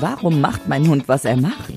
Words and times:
Warum 0.00 0.40
macht 0.40 0.68
mein 0.68 0.88
Hund, 0.88 1.08
was 1.08 1.24
er 1.24 1.36
macht? 1.36 1.72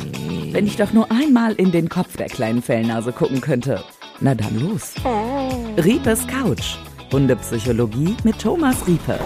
Wenn 0.52 0.68
ich 0.68 0.78
doch 0.78 0.94
nur 0.94 1.12
einmal 1.12 1.54
in 1.54 1.72
den 1.72 1.90
Kopf 1.90 2.16
der 2.18 2.28
kleinen 2.28 2.62
Fellnase 2.62 3.12
gucken 3.12 3.42
könnte. 3.42 3.84
Na 4.20 4.36
dann 4.36 4.60
los. 4.60 4.94
Riepes 5.84 6.26
Couch. 6.28 6.78
Hundepsychologie 7.12 8.16
mit 8.24 8.40
Thomas 8.40 8.88
Riepe. 8.88 9.20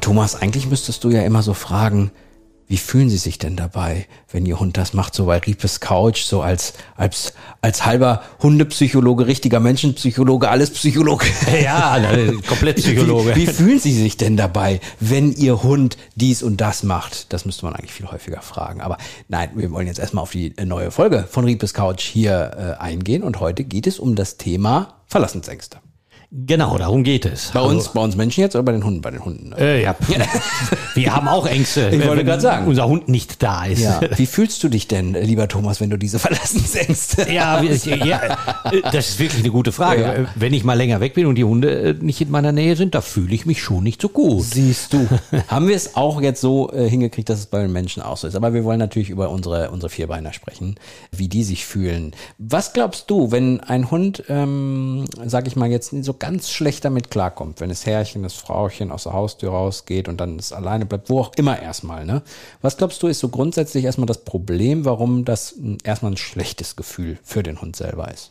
Thomas, 0.00 0.34
eigentlich 0.34 0.68
müsstest 0.68 1.04
du 1.04 1.10
ja 1.10 1.22
immer 1.22 1.42
so 1.42 1.54
fragen, 1.54 2.10
wie 2.72 2.78
fühlen 2.78 3.10
Sie 3.10 3.18
sich 3.18 3.38
denn 3.38 3.54
dabei, 3.54 4.06
wenn 4.30 4.46
Ihr 4.46 4.58
Hund 4.58 4.78
das 4.78 4.94
macht, 4.94 5.14
so 5.14 5.26
bei 5.26 5.36
Riepes 5.36 5.80
Couch, 5.80 6.22
so 6.22 6.40
als, 6.40 6.72
als, 6.96 7.34
als 7.60 7.84
halber 7.84 8.22
Hundepsychologe, 8.42 9.26
richtiger 9.26 9.60
Menschenpsychologe, 9.60 10.48
alles 10.48 10.70
Psychologe? 10.70 11.26
Ja, 11.62 12.00
komplett 12.48 12.78
Psychologe. 12.78 13.36
Wie, 13.36 13.46
wie 13.46 13.52
fühlen 13.52 13.78
Sie 13.78 13.92
sich 13.92 14.16
denn 14.16 14.38
dabei, 14.38 14.80
wenn 15.00 15.34
Ihr 15.34 15.62
Hund 15.62 15.98
dies 16.14 16.42
und 16.42 16.62
das 16.62 16.82
macht? 16.82 17.30
Das 17.34 17.44
müsste 17.44 17.66
man 17.66 17.74
eigentlich 17.74 17.92
viel 17.92 18.10
häufiger 18.10 18.40
fragen. 18.40 18.80
Aber 18.80 18.96
nein, 19.28 19.50
wir 19.54 19.70
wollen 19.70 19.86
jetzt 19.86 19.98
erstmal 19.98 20.22
auf 20.22 20.30
die 20.30 20.54
neue 20.64 20.90
Folge 20.90 21.28
von 21.30 21.44
Riepes 21.44 21.74
Couch 21.74 22.00
hier 22.00 22.76
äh, 22.78 22.82
eingehen 22.82 23.22
und 23.22 23.38
heute 23.38 23.64
geht 23.64 23.86
es 23.86 23.98
um 23.98 24.16
das 24.16 24.38
Thema 24.38 24.94
Verlassensängste. 25.08 25.81
Genau, 26.34 26.78
darum 26.78 27.04
geht 27.04 27.26
es. 27.26 27.50
Bei 27.52 27.60
uns, 27.60 27.88
bei 27.88 28.00
uns 28.00 28.16
Menschen 28.16 28.40
jetzt 28.40 28.54
oder 28.56 28.62
bei 28.62 28.72
den 28.72 28.82
Hunden? 28.82 29.02
Bei 29.02 29.10
den 29.10 29.22
Hunden. 29.22 29.52
Äh, 29.52 29.82
ja. 29.82 29.94
Wir 30.94 31.14
haben 31.14 31.28
auch 31.28 31.44
Ängste. 31.46 31.90
Ich 31.90 32.06
wollte 32.06 32.24
gerade 32.24 32.40
sagen. 32.40 32.66
Unser 32.66 32.88
Hund 32.88 33.06
nicht 33.10 33.42
da 33.42 33.66
ist. 33.66 33.80
Ja. 33.80 34.00
Wie 34.16 34.24
fühlst 34.24 34.64
du 34.64 34.70
dich 34.70 34.88
denn, 34.88 35.12
lieber 35.12 35.46
Thomas, 35.46 35.82
wenn 35.82 35.90
du 35.90 35.98
diese 35.98 36.18
Verlassensängste 36.18 37.30
Ja, 37.30 37.60
wie- 37.60 37.68
ja, 38.08 38.38
das 38.92 39.10
ist 39.10 39.18
wirklich 39.18 39.40
eine 39.42 39.50
gute 39.52 39.72
Frage. 39.72 40.02
Ja. 40.02 40.14
Wenn 40.34 40.54
ich 40.54 40.64
mal 40.64 40.72
länger 40.72 41.00
weg 41.00 41.12
bin 41.12 41.26
und 41.26 41.34
die 41.34 41.44
Hunde 41.44 41.70
äh, 41.90 41.94
nicht 42.00 42.22
in 42.22 42.30
meiner 42.30 42.52
Nähe 42.52 42.76
sind, 42.76 42.94
da 42.94 43.02
fühle 43.02 43.34
ich 43.34 43.44
mich 43.44 43.60
schon 43.62 43.82
nicht 43.84 44.00
so 44.00 44.08
gut. 44.08 44.42
Siehst 44.44 44.94
du. 44.94 45.06
Haben 45.48 45.68
wir 45.68 45.76
es 45.76 45.96
auch 45.96 46.22
jetzt 46.22 46.40
so 46.40 46.72
äh, 46.72 46.88
hingekriegt, 46.88 47.28
dass 47.28 47.40
es 47.40 47.46
bei 47.46 47.60
den 47.60 47.72
Menschen 47.72 48.02
auch 48.02 48.16
so 48.16 48.26
ist. 48.26 48.36
Aber 48.36 48.54
wir 48.54 48.64
wollen 48.64 48.78
natürlich 48.78 49.10
über 49.10 49.28
unsere, 49.28 49.70
unsere 49.70 49.90
Vierbeiner 49.90 50.32
sprechen, 50.32 50.76
wie 51.14 51.28
die 51.28 51.44
sich 51.44 51.66
fühlen. 51.66 52.12
Was 52.38 52.72
glaubst 52.72 53.10
du, 53.10 53.30
wenn 53.32 53.60
ein 53.60 53.90
Hund, 53.90 54.22
ähm, 54.30 55.04
sag 55.26 55.46
ich 55.46 55.56
mal, 55.56 55.70
jetzt 55.70 55.90
so 56.02 56.14
ganz 56.22 56.50
schlecht 56.50 56.84
damit 56.84 57.10
klarkommt, 57.10 57.60
wenn 57.60 57.68
das 57.68 57.84
Herrchen, 57.84 58.22
das 58.22 58.34
Frauchen 58.34 58.92
aus 58.92 59.02
der 59.02 59.12
Haustür 59.12 59.50
rausgeht 59.50 60.06
und 60.06 60.20
dann 60.20 60.38
es 60.38 60.52
alleine 60.52 60.86
bleibt, 60.86 61.10
wo 61.10 61.18
auch 61.18 61.32
immer 61.34 61.60
erstmal, 61.60 62.06
ne? 62.06 62.22
Was 62.60 62.76
glaubst 62.76 63.02
du, 63.02 63.08
ist 63.08 63.18
so 63.18 63.28
grundsätzlich 63.28 63.84
erstmal 63.84 64.06
das 64.06 64.24
Problem, 64.24 64.84
warum 64.84 65.24
das 65.24 65.56
erstmal 65.82 66.12
ein 66.12 66.16
schlechtes 66.16 66.76
Gefühl 66.76 67.18
für 67.24 67.42
den 67.42 67.60
Hund 67.60 67.74
selber 67.74 68.08
ist? 68.12 68.30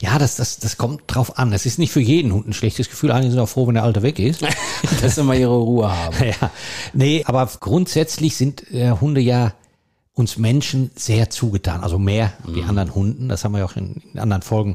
Ja, 0.00 0.18
das, 0.18 0.34
das, 0.34 0.58
das 0.58 0.78
kommt 0.78 1.02
drauf 1.06 1.38
an. 1.38 1.52
Es 1.52 1.64
ist 1.64 1.78
nicht 1.78 1.92
für 1.92 2.00
jeden 2.00 2.32
Hund 2.32 2.48
ein 2.48 2.54
schlechtes 2.54 2.90
Gefühl. 2.90 3.12
Einige 3.12 3.30
sind 3.30 3.40
auch 3.40 3.48
froh, 3.48 3.68
wenn 3.68 3.74
der 3.74 3.84
Alte 3.84 4.02
weg 4.02 4.18
ist. 4.18 4.42
Dass 5.00 5.14
sie 5.14 5.22
mal 5.22 5.38
ihre 5.38 5.56
Ruhe 5.56 5.96
haben. 5.96 6.16
ja, 6.40 6.50
nee, 6.92 7.22
aber 7.24 7.48
grundsätzlich 7.60 8.36
sind 8.36 8.68
äh, 8.72 8.90
Hunde 9.00 9.20
ja 9.20 9.54
uns 10.14 10.38
Menschen 10.38 10.90
sehr 10.96 11.30
zugetan. 11.30 11.84
Also 11.84 12.00
mehr 12.00 12.32
wie 12.44 12.64
anderen 12.64 12.96
Hunden. 12.96 13.28
Das 13.28 13.44
haben 13.44 13.52
wir 13.52 13.60
ja 13.60 13.64
auch 13.66 13.76
in, 13.76 14.02
in 14.12 14.18
anderen 14.18 14.42
Folgen 14.42 14.74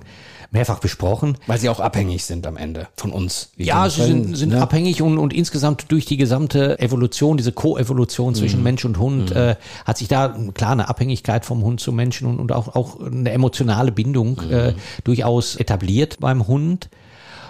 mehrfach 0.53 0.79
besprochen. 0.79 1.37
Weil 1.47 1.59
sie 1.59 1.67
auch 1.67 1.79
abhängig 1.79 2.23
sind 2.23 2.47
am 2.47 2.55
Ende 2.57 2.87
von 2.95 3.11
uns. 3.11 3.49
Ja, 3.57 3.89
sie 3.89 4.03
sind, 4.03 4.21
Fällen, 4.23 4.35
sind 4.35 4.49
ne? 4.49 4.61
abhängig 4.61 5.01
und, 5.01 5.17
und 5.17 5.33
insgesamt 5.33 5.91
durch 5.91 6.05
die 6.05 6.15
gesamte 6.15 6.79
Evolution, 6.79 7.37
diese 7.37 7.51
Co-Evolution 7.51 8.35
zwischen 8.35 8.59
Mhm. 8.59 8.63
Mensch 8.63 8.85
und 8.85 8.99
Hund, 8.99 9.31
äh, 9.31 9.55
hat 9.83 9.97
sich 9.97 10.07
da 10.07 10.37
klar 10.53 10.71
eine 10.71 10.87
Abhängigkeit 10.89 11.43
vom 11.43 11.63
Hund 11.63 11.79
zum 11.79 11.95
Menschen 11.95 12.27
und, 12.27 12.39
und 12.39 12.51
auch, 12.51 12.75
auch 12.75 13.01
eine 13.01 13.31
emotionale 13.31 13.91
Bindung 13.91 14.39
Mhm. 14.45 14.53
äh, 14.53 14.73
durchaus 15.03 15.55
etabliert 15.55 16.17
beim 16.19 16.47
Hund. 16.47 16.89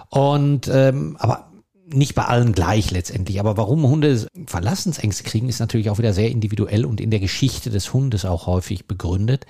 Und 0.10 0.70
ähm, 0.74 1.18
aber 1.20 1.48
nicht 1.88 2.16
bei 2.16 2.26
allen 2.26 2.54
gleich 2.54 2.92
letztendlich. 2.92 3.40
Aber 3.40 3.58
warum 3.58 3.84
Hunde 3.84 4.28
Verlassensängste 4.46 5.24
kriegen, 5.24 5.50
ist 5.50 5.60
natürlich 5.60 5.90
auch 5.90 5.98
wieder 5.98 6.14
sehr 6.14 6.32
individuell 6.32 6.86
und 6.86 7.02
in 7.02 7.12
der 7.12 7.20
Geschichte 7.20 7.70
des 7.70 7.94
Hundes 7.94 8.26
auch 8.26 8.48
häufig 8.48 8.88
begründet. 8.88 9.46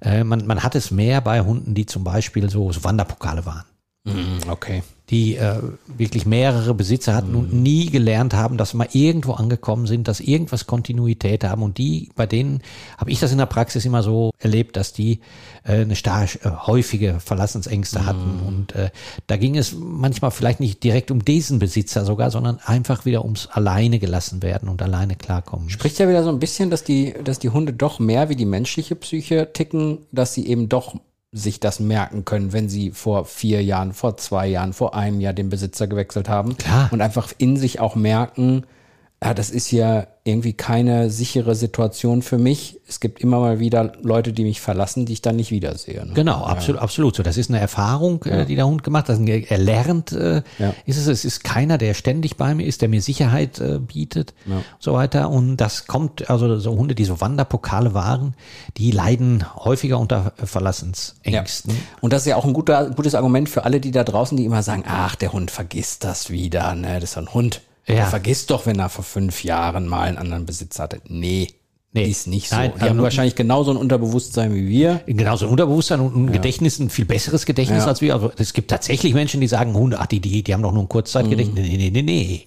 Äh, 0.00 0.24
man, 0.24 0.46
man 0.46 0.62
hat 0.62 0.74
es 0.74 0.90
mehr 0.90 1.20
bei 1.20 1.40
Hunden, 1.40 1.74
die 1.74 1.86
zum 1.86 2.04
Beispiel 2.04 2.50
so, 2.50 2.72
so 2.72 2.84
Wanderpokale 2.84 3.44
waren 3.46 3.64
Mhm, 3.64 3.73
Okay. 4.06 4.82
die 5.08 5.36
äh, 5.36 5.62
wirklich 5.86 6.26
mehrere 6.26 6.74
Besitzer 6.74 7.14
hatten 7.14 7.34
und 7.34 7.54
nie 7.54 7.90
gelernt 7.90 8.34
haben, 8.34 8.58
dass 8.58 8.74
mal 8.74 8.88
irgendwo 8.92 9.32
angekommen 9.32 9.86
sind, 9.86 10.08
dass 10.08 10.20
irgendwas 10.20 10.66
Kontinuität 10.66 11.42
haben. 11.42 11.62
Und 11.62 11.78
die, 11.78 12.10
bei 12.14 12.26
denen 12.26 12.60
habe 12.98 13.10
ich 13.10 13.20
das 13.20 13.32
in 13.32 13.38
der 13.38 13.46
Praxis 13.46 13.86
immer 13.86 14.02
so 14.02 14.30
erlebt, 14.38 14.76
dass 14.76 14.92
die 14.92 15.20
äh, 15.64 15.80
eine 15.80 15.96
stark 15.96 16.38
äh, 16.44 16.50
häufige 16.50 17.18
Verlassensängste 17.20 18.04
hatten. 18.04 18.40
Und 18.46 18.74
äh, 18.74 18.90
da 19.26 19.38
ging 19.38 19.56
es 19.56 19.74
manchmal 19.74 20.30
vielleicht 20.30 20.60
nicht 20.60 20.82
direkt 20.84 21.10
um 21.10 21.24
diesen 21.24 21.58
Besitzer 21.58 22.04
sogar, 22.04 22.30
sondern 22.30 22.58
einfach 22.64 23.06
wieder 23.06 23.24
ums 23.24 23.46
alleine 23.46 23.98
gelassen 23.98 24.42
werden 24.42 24.68
und 24.68 24.82
alleine 24.82 25.16
klarkommen. 25.16 25.70
Spricht 25.70 25.98
ja 25.98 26.08
wieder 26.08 26.24
so 26.24 26.30
ein 26.30 26.40
bisschen, 26.40 26.68
dass 26.68 26.84
die, 26.84 27.14
dass 27.24 27.38
die 27.38 27.48
Hunde 27.48 27.72
doch 27.72 28.00
mehr 28.00 28.28
wie 28.28 28.36
die 28.36 28.44
menschliche 28.44 28.96
Psyche 28.96 29.50
ticken, 29.52 29.98
dass 30.12 30.34
sie 30.34 30.46
eben 30.46 30.68
doch 30.68 30.94
sich 31.34 31.58
das 31.58 31.80
merken 31.80 32.24
können, 32.24 32.52
wenn 32.52 32.68
sie 32.68 32.92
vor 32.92 33.24
vier 33.24 33.62
Jahren, 33.62 33.92
vor 33.92 34.16
zwei 34.16 34.46
Jahren, 34.46 34.72
vor 34.72 34.94
einem 34.94 35.20
Jahr 35.20 35.32
den 35.32 35.48
Besitzer 35.50 35.88
gewechselt 35.88 36.28
haben. 36.28 36.56
Klar. 36.56 36.88
Und 36.92 37.00
einfach 37.00 37.32
in 37.36 37.56
sich 37.56 37.80
auch 37.80 37.96
merken, 37.96 38.62
ja, 39.24 39.34
das 39.34 39.50
ist 39.50 39.70
ja 39.70 40.06
irgendwie 40.26 40.52
keine 40.54 41.10
sichere 41.10 41.54
Situation 41.54 42.22
für 42.22 42.38
mich. 42.38 42.80
Es 42.88 42.98
gibt 43.00 43.20
immer 43.20 43.40
mal 43.40 43.58
wieder 43.58 43.92
Leute, 44.02 44.32
die 44.32 44.44
mich 44.44 44.60
verlassen, 44.60 45.04
die 45.04 45.12
ich 45.14 45.22
dann 45.22 45.36
nicht 45.36 45.50
wiedersehe. 45.50 46.06
Ne? 46.06 46.12
Genau, 46.14 46.44
absolut, 46.44 46.80
absolut. 46.80 47.16
So, 47.16 47.22
das 47.22 47.36
ist 47.36 47.50
eine 47.50 47.60
Erfahrung, 47.60 48.22
äh, 48.24 48.46
die 48.46 48.56
der 48.56 48.66
Hund 48.66 48.82
gemacht 48.82 49.08
hat. 49.08 49.18
Er 49.20 49.58
lernt, 49.58 50.12
äh, 50.12 50.42
Ja. 50.58 50.74
ist 50.86 50.96
es. 50.96 51.06
Es 51.08 51.24
ist 51.24 51.44
keiner, 51.44 51.76
der 51.76 51.92
ständig 51.94 52.36
bei 52.36 52.54
mir 52.54 52.66
ist, 52.66 52.80
der 52.80 52.88
mir 52.88 53.02
Sicherheit 53.02 53.60
äh, 53.60 53.78
bietet, 53.78 54.32
so 54.78 54.94
weiter. 54.94 55.28
Und 55.30 55.58
das 55.58 55.86
kommt, 55.86 56.30
also 56.30 56.58
so 56.58 56.72
Hunde, 56.76 56.94
die 56.94 57.04
so 57.04 57.20
Wanderpokale 57.20 57.92
waren, 57.94 58.34
die 58.76 58.90
leiden 58.90 59.44
häufiger 59.56 59.98
unter 59.98 60.32
Verlassensängsten. 60.42 61.74
Und 62.00 62.12
das 62.12 62.22
ist 62.22 62.26
ja 62.28 62.36
auch 62.36 62.44
ein 62.44 62.52
guter, 62.52 62.90
gutes 62.90 63.14
Argument 63.14 63.48
für 63.48 63.64
alle, 63.64 63.80
die 63.80 63.90
da 63.90 64.04
draußen, 64.04 64.36
die 64.36 64.44
immer 64.44 64.62
sagen, 64.62 64.84
ach, 64.86 65.16
der 65.16 65.32
Hund 65.32 65.50
vergisst 65.50 66.04
das 66.04 66.30
wieder, 66.30 66.74
ne? 66.74 66.94
Das 67.00 67.10
ist 67.10 67.18
ein 67.18 67.32
Hund. 67.32 67.60
Der 67.88 67.96
Ja. 67.96 68.06
vergisst 68.06 68.50
doch, 68.50 68.66
wenn 68.66 68.78
er 68.78 68.88
vor 68.88 69.04
fünf 69.04 69.44
Jahren 69.44 69.86
mal 69.86 70.02
einen 70.02 70.18
anderen 70.18 70.46
Besitzer 70.46 70.84
hatte. 70.84 71.00
Nee. 71.06 71.48
Nee. 71.96 72.06
Ist 72.08 72.26
nicht 72.26 72.48
so. 72.48 72.56
Nein, 72.56 72.72
die 72.76 72.80
haben 72.80 72.88
also- 72.90 73.02
wahrscheinlich 73.04 73.36
genauso 73.36 73.70
ein 73.70 73.76
Unterbewusstsein 73.76 74.52
wie 74.52 74.66
wir. 74.68 75.00
Genauso 75.06 75.46
ein 75.46 75.50
Unterbewusstsein 75.52 76.00
und 76.00 76.16
ein 76.16 76.32
Gedächtnis, 76.32 76.80
ein 76.80 76.90
viel 76.90 77.04
besseres 77.04 77.46
Gedächtnis 77.46 77.84
Ja. 77.84 77.88
als 77.88 78.00
wir. 78.00 78.14
Also 78.14 78.32
es 78.36 78.52
gibt 78.52 78.68
tatsächlich 78.70 79.14
Menschen, 79.14 79.40
die 79.40 79.46
sagen, 79.46 79.74
Hunde, 79.74 79.98
ach, 80.00 80.06
die, 80.06 80.18
die, 80.18 80.42
die 80.42 80.52
haben 80.52 80.62
doch 80.62 80.72
nur 80.72 80.82
ein 80.82 80.88
Kurzzeitgedächtnis. 80.88 81.64
Nee, 81.68 81.76
nee, 81.76 81.90
nee, 81.90 82.02
nee. 82.02 82.46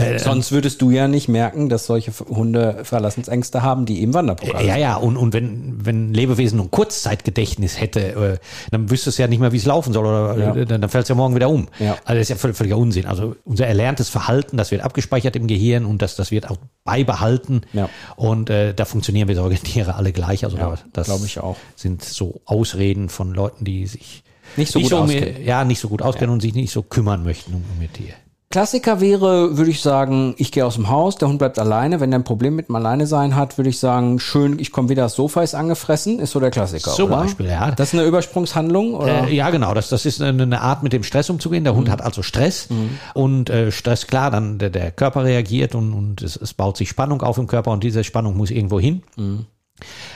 Äh, 0.00 0.18
Sonst 0.20 0.52
würdest 0.52 0.80
du 0.80 0.90
ja 0.90 1.08
nicht 1.08 1.28
merken, 1.28 1.68
dass 1.68 1.86
solche 1.86 2.12
Hunde 2.28 2.80
Verlassensängste 2.84 3.62
haben, 3.62 3.84
die 3.84 4.00
eben 4.00 4.14
Wanderpokale 4.14 4.66
Ja, 4.66 4.76
ja, 4.76 4.94
und, 4.96 5.16
und 5.16 5.32
wenn, 5.32 5.84
wenn 5.84 6.10
ein 6.10 6.14
Lebewesen 6.14 6.56
nur 6.56 6.66
ein 6.66 6.70
Kurzzeitgedächtnis 6.70 7.80
hätte, 7.80 8.00
äh, 8.00 8.38
dann 8.70 8.90
wüsste 8.90 9.10
es 9.10 9.18
ja 9.18 9.26
nicht 9.26 9.40
mehr, 9.40 9.52
wie 9.52 9.56
es 9.56 9.64
laufen 9.66 9.92
soll, 9.92 10.06
oder 10.06 10.38
Ja. 10.38 10.54
äh, 10.54 10.66
dann, 10.66 10.80
dann 10.80 10.90
fällt 10.90 11.02
es 11.04 11.08
ja 11.08 11.14
morgen 11.14 11.34
wieder 11.34 11.48
um. 11.48 11.66
Ja. 11.78 11.92
Also 12.04 12.18
das 12.18 12.20
ist 12.22 12.28
ja 12.30 12.36
völlig, 12.36 12.56
völliger 12.56 12.78
Unsinn. 12.78 13.06
Also 13.06 13.34
unser 13.44 13.66
erlerntes 13.66 14.08
Verhalten, 14.08 14.56
das 14.56 14.70
wird 14.70 14.82
abgespeichert 14.82 15.36
im 15.36 15.46
Gehirn 15.46 15.84
und 15.84 16.00
das, 16.02 16.16
das 16.16 16.30
wird 16.30 16.50
auch 16.50 16.56
beibehalten. 16.84 17.62
Ja. 17.72 17.88
Und 18.16 18.50
äh, 18.50 18.74
da 18.84 18.90
funktionieren 18.90 19.28
wir 19.28 19.34
Säugetiere 19.34 19.94
alle 19.94 20.12
gleich. 20.12 20.44
Also 20.44 20.58
Ja, 20.58 20.76
das 20.92 21.06
glaube 21.06 21.24
ich 21.24 21.38
auch. 21.40 21.56
sind 21.74 22.04
so 22.04 22.40
Ausreden 22.44 23.08
von 23.08 23.32
Leuten, 23.32 23.64
die 23.64 23.86
sich 23.86 24.22
Nicht 24.56 24.70
so 24.72 24.80
gut 24.80 24.92
um, 24.92 25.00
auskennen. 25.04 25.42
ja, 25.44 25.64
nicht 25.64 25.80
so 25.80 25.88
gut 25.88 26.02
auskennen 26.02 26.30
und 26.32 26.40
sich 26.40 26.54
nicht 26.54 26.70
so 26.70 26.82
kümmern 26.82 27.24
möchten 27.24 27.54
um, 27.54 27.64
um 27.74 27.82
ihr 27.82 27.92
Tier. 27.92 28.14
Klassiker 28.54 29.00
wäre, 29.00 29.58
würde 29.58 29.72
ich 29.72 29.82
sagen, 29.82 30.36
ich 30.38 30.52
gehe 30.52 30.64
aus 30.64 30.76
dem 30.76 30.88
Haus, 30.88 31.16
der 31.16 31.26
Hund 31.26 31.38
bleibt 31.38 31.58
alleine. 31.58 31.98
Wenn 31.98 32.12
er 32.12 32.20
ein 32.20 32.22
Problem 32.22 32.54
mit 32.54 32.68
dem 32.68 32.76
Alleinesein 32.76 33.34
hat, 33.34 33.58
würde 33.58 33.68
ich 33.68 33.80
sagen, 33.80 34.20
schön, 34.20 34.60
ich 34.60 34.70
komme 34.70 34.88
wieder, 34.88 35.02
das 35.02 35.16
Sofa 35.16 35.42
ist 35.42 35.56
angefressen, 35.56 36.20
ist 36.20 36.30
so 36.30 36.38
der 36.38 36.52
Klassiker. 36.52 36.92
Zum 36.92 37.06
oder? 37.06 37.22
Beispiel, 37.22 37.46
ja. 37.46 37.72
Das 37.72 37.92
ist 37.92 37.98
eine 37.98 38.06
Übersprungshandlung, 38.06 38.94
oder? 38.94 39.26
Äh, 39.26 39.34
ja, 39.34 39.50
genau. 39.50 39.74
Das, 39.74 39.88
das 39.88 40.06
ist 40.06 40.22
eine, 40.22 40.60
Art, 40.60 40.84
mit 40.84 40.92
dem 40.92 41.02
Stress 41.02 41.30
umzugehen. 41.30 41.64
Der 41.64 41.74
Hund 41.74 41.90
hat 41.90 42.00
also 42.00 42.22
Stress 42.22 42.68
und 43.14 43.50
äh, 43.50 43.72
Stress, 43.72 44.06
klar, 44.06 44.30
dann 44.30 44.58
der, 44.58 44.70
der 44.70 44.92
Körper 44.92 45.24
reagiert 45.24 45.74
und, 45.74 45.92
und 45.92 46.22
es, 46.22 46.36
es 46.36 46.54
baut 46.54 46.76
sich 46.76 46.88
Spannung 46.88 47.22
auf 47.22 47.38
im 47.38 47.48
Körper 47.48 47.72
und 47.72 47.82
diese 47.82 48.04
Spannung 48.04 48.36
muss 48.36 48.52
irgendwo 48.52 48.78
hin. 48.78 49.02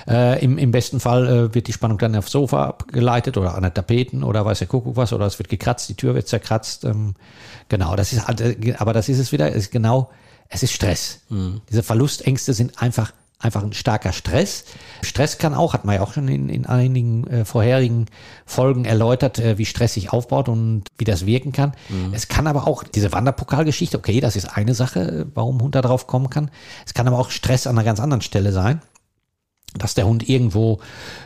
Äh, 0.06 0.42
im, 0.44 0.56
Im 0.56 0.70
besten 0.70 1.00
Fall 1.00 1.26
äh, 1.26 1.54
wird 1.54 1.66
die 1.66 1.72
Spannung 1.72 1.98
dann 1.98 2.16
aufs 2.16 2.30
Sofa 2.30 2.66
abgeleitet 2.66 3.36
oder 3.36 3.54
an 3.54 3.62
der 3.62 3.74
Tapeten 3.74 4.22
oder 4.22 4.44
weiß 4.44 4.60
der 4.60 4.68
Kuckuck 4.68 4.96
was 4.96 5.12
oder 5.12 5.26
es 5.26 5.38
wird 5.38 5.48
gekratzt, 5.48 5.88
die 5.88 5.94
Tür 5.94 6.14
wird 6.14 6.28
zerkratzt. 6.28 6.84
Ähm, 6.84 7.14
genau, 7.68 7.96
das 7.96 8.12
ist 8.12 8.26
halt, 8.26 8.40
äh, 8.40 8.74
aber 8.78 8.92
das 8.92 9.08
ist 9.08 9.18
es 9.18 9.32
wieder, 9.32 9.50
es 9.50 9.64
ist 9.64 9.70
genau, 9.72 10.10
es 10.48 10.62
ist 10.62 10.72
Stress. 10.72 11.20
Diese 11.68 11.82
Verlustängste 11.82 12.54
sind 12.54 12.80
einfach 12.80 13.12
einfach 13.40 13.62
ein 13.62 13.72
starker 13.72 14.12
Stress. 14.12 14.64
Stress 15.02 15.38
kann 15.38 15.54
auch, 15.54 15.72
hat 15.72 15.84
man 15.84 15.94
ja 15.94 16.00
auch 16.00 16.12
schon 16.12 16.26
in, 16.26 16.48
in 16.48 16.66
einigen 16.66 17.24
äh, 17.28 17.44
vorherigen 17.44 18.06
Folgen 18.46 18.84
erläutert, 18.84 19.38
äh, 19.38 19.58
wie 19.58 19.64
Stress 19.64 19.94
sich 19.94 20.12
aufbaut 20.12 20.48
und 20.48 20.84
wie 20.98 21.04
das 21.04 21.24
wirken 21.24 21.52
kann. 21.52 21.72
Es 22.12 22.26
kann 22.26 22.48
aber 22.48 22.66
auch 22.66 22.82
diese 22.82 23.12
Wanderpokalgeschichte, 23.12 23.96
okay, 23.96 24.20
das 24.20 24.34
ist 24.34 24.56
eine 24.56 24.74
Sache, 24.74 25.00
äh, 25.00 25.24
warum 25.34 25.60
Hund 25.60 25.76
da 25.76 25.82
drauf 25.82 26.08
kommen 26.08 26.30
kann. 26.30 26.50
Es 26.84 26.94
kann 26.94 27.06
aber 27.06 27.18
auch 27.18 27.30
Stress 27.30 27.66
an 27.68 27.76
einer 27.78 27.84
ganz 27.84 28.00
anderen 28.00 28.22
Stelle 28.22 28.50
sein. 28.52 28.82
Dass 29.76 29.94
der 29.94 30.06
Hund 30.06 30.28
irgendwo 30.28 30.80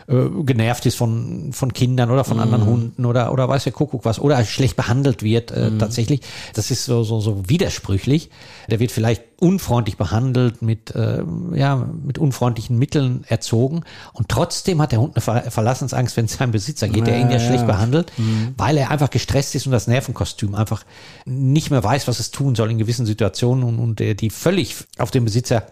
äh, 0.09 0.15
genervt 0.45 0.85
ist 0.87 0.97
von, 0.97 1.53
von 1.53 1.73
Kindern 1.73 2.11
oder 2.11 2.25
von 2.25 2.41
anderen 2.41 2.67
Hunden 2.67 3.05
oder, 3.05 3.33
oder 3.33 3.49
weiß 3.49 3.65
der 3.65 3.73
Kuckuck 3.73 4.05
was 4.05 4.19
oder 4.19 4.45
schlecht 4.45 4.77
behandelt 4.77 5.23
wird 5.23 5.53
äh, 5.53 5.71
tatsächlich. 5.79 6.23
Das 6.55 6.71
ist 6.71 6.85
so, 6.85 7.05
so, 7.05 7.21
so 7.21 7.49
widersprüchlich. 7.49 8.31
Der 8.69 8.81
wird 8.81 8.91
vielleicht 8.91 9.23
unfreundlich 9.39 9.97
behandelt, 9.97 10.61
mit, 10.61 10.95
äh, 10.95 11.23
ja, 11.55 11.77
mit 11.77 12.19
unfreundlichen 12.19 12.79
Mitteln 12.79 13.25
erzogen. 13.29 13.83
Und 14.13 14.29
trotzdem 14.29 14.83
hat 14.83 14.93
der 14.93 15.01
Hund 15.01 15.17
eine 15.17 15.23
Ver 15.23 15.51
Verlassensangst, 15.51 16.17
wenn 16.17 16.25
es 16.25 16.35
seinem 16.35 16.53
Besitzer 16.53 16.89
geht, 16.89 17.07
der 17.07 17.19
ihn 17.19 17.31
ja 17.31 17.39
schlecht 17.39 17.67
behandelt, 17.67 18.13
weil 18.57 18.77
er 18.77 18.91
einfach 18.91 19.11
gestresst 19.11 19.55
ist 19.55 19.67
und 19.67 19.73
das 19.73 19.87
Nervenkostüm 19.87 20.55
einfach 20.55 20.85
nicht 21.25 21.71
mehr 21.71 21.83
weiß, 21.83 22.09
was 22.09 22.21
es 22.21 22.31
tun 22.31 22.55
soll 22.55 22.71
in 22.71 22.79
gewissen 22.79 23.07
Situationen 23.07 23.65
und, 23.65 23.79
und 23.79 24.01
äh, 24.01 24.15
die 24.15 24.31
völlig 24.31 24.77
auf 24.99 25.11
den 25.11 25.25
Besitzer 25.25 25.67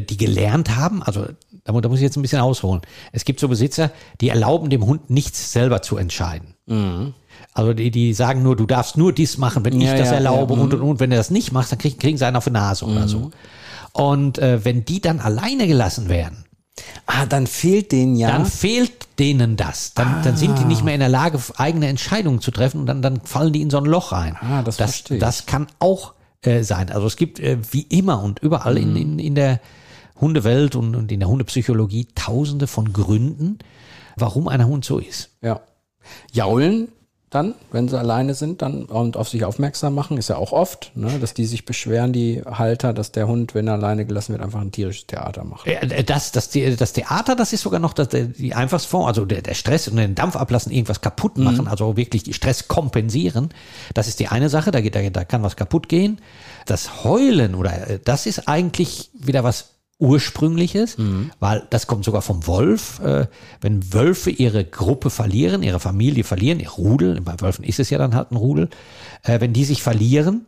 die 0.00 0.16
gelernt 0.16 0.76
haben, 0.76 1.02
also 1.02 1.26
da, 1.64 1.72
mu- 1.72 1.80
da 1.80 1.88
muss 1.88 1.98
ich 1.98 2.04
jetzt 2.04 2.16
ein 2.16 2.22
bisschen 2.22 2.40
ausholen. 2.40 2.80
Es 3.12 3.24
gibt 3.24 3.40
so 3.40 3.48
Besitzer, 3.48 3.90
die 4.20 4.28
erlauben 4.28 4.70
dem 4.70 4.84
Hund 4.86 5.10
nichts 5.10 5.52
selber 5.52 5.82
zu 5.82 5.96
entscheiden. 5.96 6.54
Also 7.52 7.72
die, 7.74 7.90
die 7.90 8.14
sagen 8.14 8.42
nur, 8.42 8.56
du 8.56 8.66
darfst 8.66 8.96
nur 8.96 9.12
dies 9.12 9.38
machen, 9.38 9.64
wenn 9.64 9.78
ich 9.80 9.86
Ja, 9.86 9.96
das 9.96 10.08
ja, 10.08 10.14
erlaube 10.14 10.54
ja, 10.54 10.60
und 10.60 10.72
und 10.74 10.80
und. 10.80 11.00
Wenn 11.00 11.10
du 11.10 11.16
das 11.16 11.30
nicht 11.30 11.52
machst, 11.52 11.72
dann 11.72 11.78
krieg, 11.78 12.00
kriegen 12.00 12.16
sie 12.18 12.26
einen 12.26 12.36
auf 12.36 12.44
die 12.44 12.50
Nase 12.50 12.84
oder 12.86 13.06
so. 13.06 13.30
Und 13.92 14.38
äh, 14.38 14.64
wenn 14.64 14.84
die 14.84 15.00
dann 15.00 15.20
alleine 15.20 15.66
gelassen 15.66 16.08
werden, 16.08 16.44
Ah, 17.06 17.24
dann 17.26 17.46
fehlt 17.46 17.92
denen 17.92 18.16
ja. 18.16 18.28
dann 18.32 18.46
fehlt 18.46 19.06
denen 19.20 19.56
das. 19.56 19.94
Dann, 19.94 20.22
dann 20.24 20.36
sind 20.36 20.58
die 20.58 20.64
nicht 20.64 20.82
mehr 20.82 20.94
in 20.94 21.00
der 21.00 21.08
Lage, 21.08 21.38
eigene 21.56 21.86
Entscheidungen 21.86 22.40
zu 22.40 22.50
treffen 22.50 22.80
und 22.80 22.86
dann, 22.86 23.00
dann 23.00 23.20
fallen 23.20 23.52
die 23.52 23.62
in 23.62 23.70
so 23.70 23.76
ein 23.78 23.84
Loch 23.84 24.10
rein. 24.10 24.36
Ah, 24.40 24.62
das 24.62 24.76
das, 24.78 24.90
verstehe 24.90 25.18
ich. 25.18 25.20
das 25.20 25.46
kann 25.46 25.68
auch 25.78 26.14
äh, 26.46 26.62
sein. 26.62 26.90
Also 26.90 27.06
es 27.06 27.16
gibt 27.16 27.40
äh, 27.40 27.58
wie 27.70 27.82
immer 27.82 28.22
und 28.22 28.40
überall 28.40 28.78
in, 28.78 28.96
in, 28.96 29.18
in 29.18 29.34
der 29.34 29.60
Hundewelt 30.20 30.76
und, 30.76 30.94
und 30.94 31.10
in 31.10 31.20
der 31.20 31.28
Hundepsychologie 31.28 32.08
tausende 32.14 32.66
von 32.66 32.92
Gründen, 32.92 33.58
warum 34.16 34.48
ein 34.48 34.64
Hund 34.66 34.84
so 34.84 34.98
ist. 34.98 35.30
ja. 35.42 35.60
Jaulen 36.32 36.88
dann, 37.34 37.54
wenn 37.72 37.88
sie 37.88 37.98
alleine 37.98 38.34
sind, 38.34 38.62
dann 38.62 38.84
und 38.84 39.16
auf 39.16 39.28
sich 39.28 39.44
aufmerksam 39.44 39.94
machen, 39.94 40.16
ist 40.18 40.28
ja 40.28 40.36
auch 40.36 40.52
oft, 40.52 40.92
ne, 40.94 41.18
dass 41.20 41.34
die 41.34 41.44
sich 41.46 41.64
beschweren, 41.64 42.12
die 42.12 42.42
Halter, 42.44 42.92
dass 42.92 43.12
der 43.12 43.26
Hund, 43.26 43.54
wenn 43.54 43.66
er 43.66 43.74
alleine 43.74 44.06
gelassen 44.06 44.32
wird, 44.32 44.42
einfach 44.42 44.60
ein 44.60 44.72
tierisches 44.72 45.06
Theater 45.06 45.44
macht. 45.44 45.66
Äh, 45.66 46.04
Das, 46.04 46.32
das, 46.32 46.50
die- 46.50 46.76
das 46.76 46.92
Theater, 46.92 47.34
das 47.36 47.52
ist 47.52 47.62
sogar 47.62 47.80
noch 47.80 47.92
das, 47.92 48.08
die 48.08 48.54
einfachste 48.54 48.88
Form, 48.88 49.06
also 49.06 49.24
der, 49.24 49.42
der 49.42 49.54
Stress 49.54 49.88
und 49.88 49.96
den 49.96 50.14
Dampf 50.14 50.36
ablassen, 50.36 50.72
irgendwas 50.72 51.00
kaputt 51.00 51.38
machen, 51.38 51.66
also 51.68 51.96
wirklich 51.96 52.22
die 52.22 52.32
Stress 52.32 52.68
kompensieren. 52.68 53.50
Das 53.94 54.08
ist 54.08 54.20
die 54.20 54.28
eine 54.28 54.48
Sache, 54.48 54.70
da, 54.70 54.80
geht, 54.80 54.94
da, 54.94 55.02
da 55.10 55.24
kann 55.24 55.42
was 55.42 55.56
kaputt 55.56 55.88
gehen. 55.88 56.20
Das 56.66 57.04
Heulen 57.04 57.54
oder 57.54 57.88
äh, 57.90 57.98
das 58.04 58.26
ist 58.26 58.48
eigentlich 58.48 59.10
wieder 59.12 59.44
was 59.44 59.70
Ursprüngliches, 59.98 60.96
weil 61.40 61.66
das 61.70 61.86
kommt 61.86 62.04
sogar 62.04 62.22
vom 62.22 62.46
Wolf. 62.46 63.00
Äh, 63.00 63.26
wenn 63.60 63.92
Wölfe 63.92 64.30
ihre 64.30 64.64
Gruppe 64.64 65.10
verlieren, 65.10 65.62
ihre 65.62 65.80
Familie 65.80 66.24
verlieren, 66.24 66.60
ihr 66.60 66.70
Rudel, 66.70 67.20
bei 67.20 67.34
Wölfen 67.40 67.64
ist 67.64 67.80
es 67.80 67.90
ja 67.90 67.98
dann 67.98 68.14
halt 68.14 68.30
ein 68.32 68.36
Rudel, 68.36 68.68
äh, 69.22 69.40
wenn 69.40 69.52
die 69.52 69.64
sich 69.64 69.82
verlieren, 69.82 70.46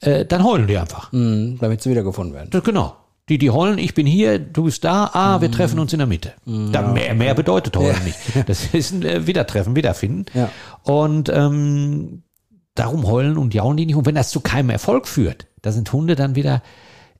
äh, 0.00 0.24
dann 0.24 0.44
heulen 0.44 0.66
die 0.66 0.76
einfach. 0.78 1.10
Mhm, 1.12 1.58
damit 1.60 1.82
sie 1.82 1.90
wiedergefunden 1.90 2.34
werden. 2.34 2.48
Das- 2.50 2.62
Genau. 2.64 2.96
Die, 3.28 3.38
die 3.38 3.50
heulen, 3.50 3.78
ich 3.78 3.94
bin 3.94 4.04
hier, 4.04 4.40
du 4.40 4.64
bist 4.64 4.82
da, 4.82 5.08
ah, 5.12 5.40
wir 5.40 5.48
treffen 5.50 5.78
uns 5.78 5.92
in 5.92 6.00
der 6.00 6.08
Mitte. 6.08 6.32
Da 6.44 6.82
mehr, 6.82 7.14
mehr 7.14 7.34
bedeutet 7.34 7.76
heulen 7.76 8.02
nicht. 8.04 8.18
Das 8.48 8.66
ist 8.74 8.90
ein 8.92 9.04
äh, 9.04 9.26
Wiedertreffen, 9.28 9.76
Wiederfinden. 9.76 10.26
Ja. 10.34 10.50
Und 10.82 11.28
ähm, 11.32 12.24
darum 12.74 13.06
heulen 13.06 13.38
und 13.38 13.54
jaulen 13.54 13.76
die 13.76 13.86
nicht. 13.86 13.94
Und 13.94 14.06
wenn 14.06 14.16
das 14.16 14.30
zu 14.30 14.40
keinem 14.40 14.70
Erfolg 14.70 15.06
führt, 15.06 15.46
da 15.62 15.70
sind 15.70 15.92
Hunde 15.92 16.16
dann 16.16 16.34
wieder 16.34 16.62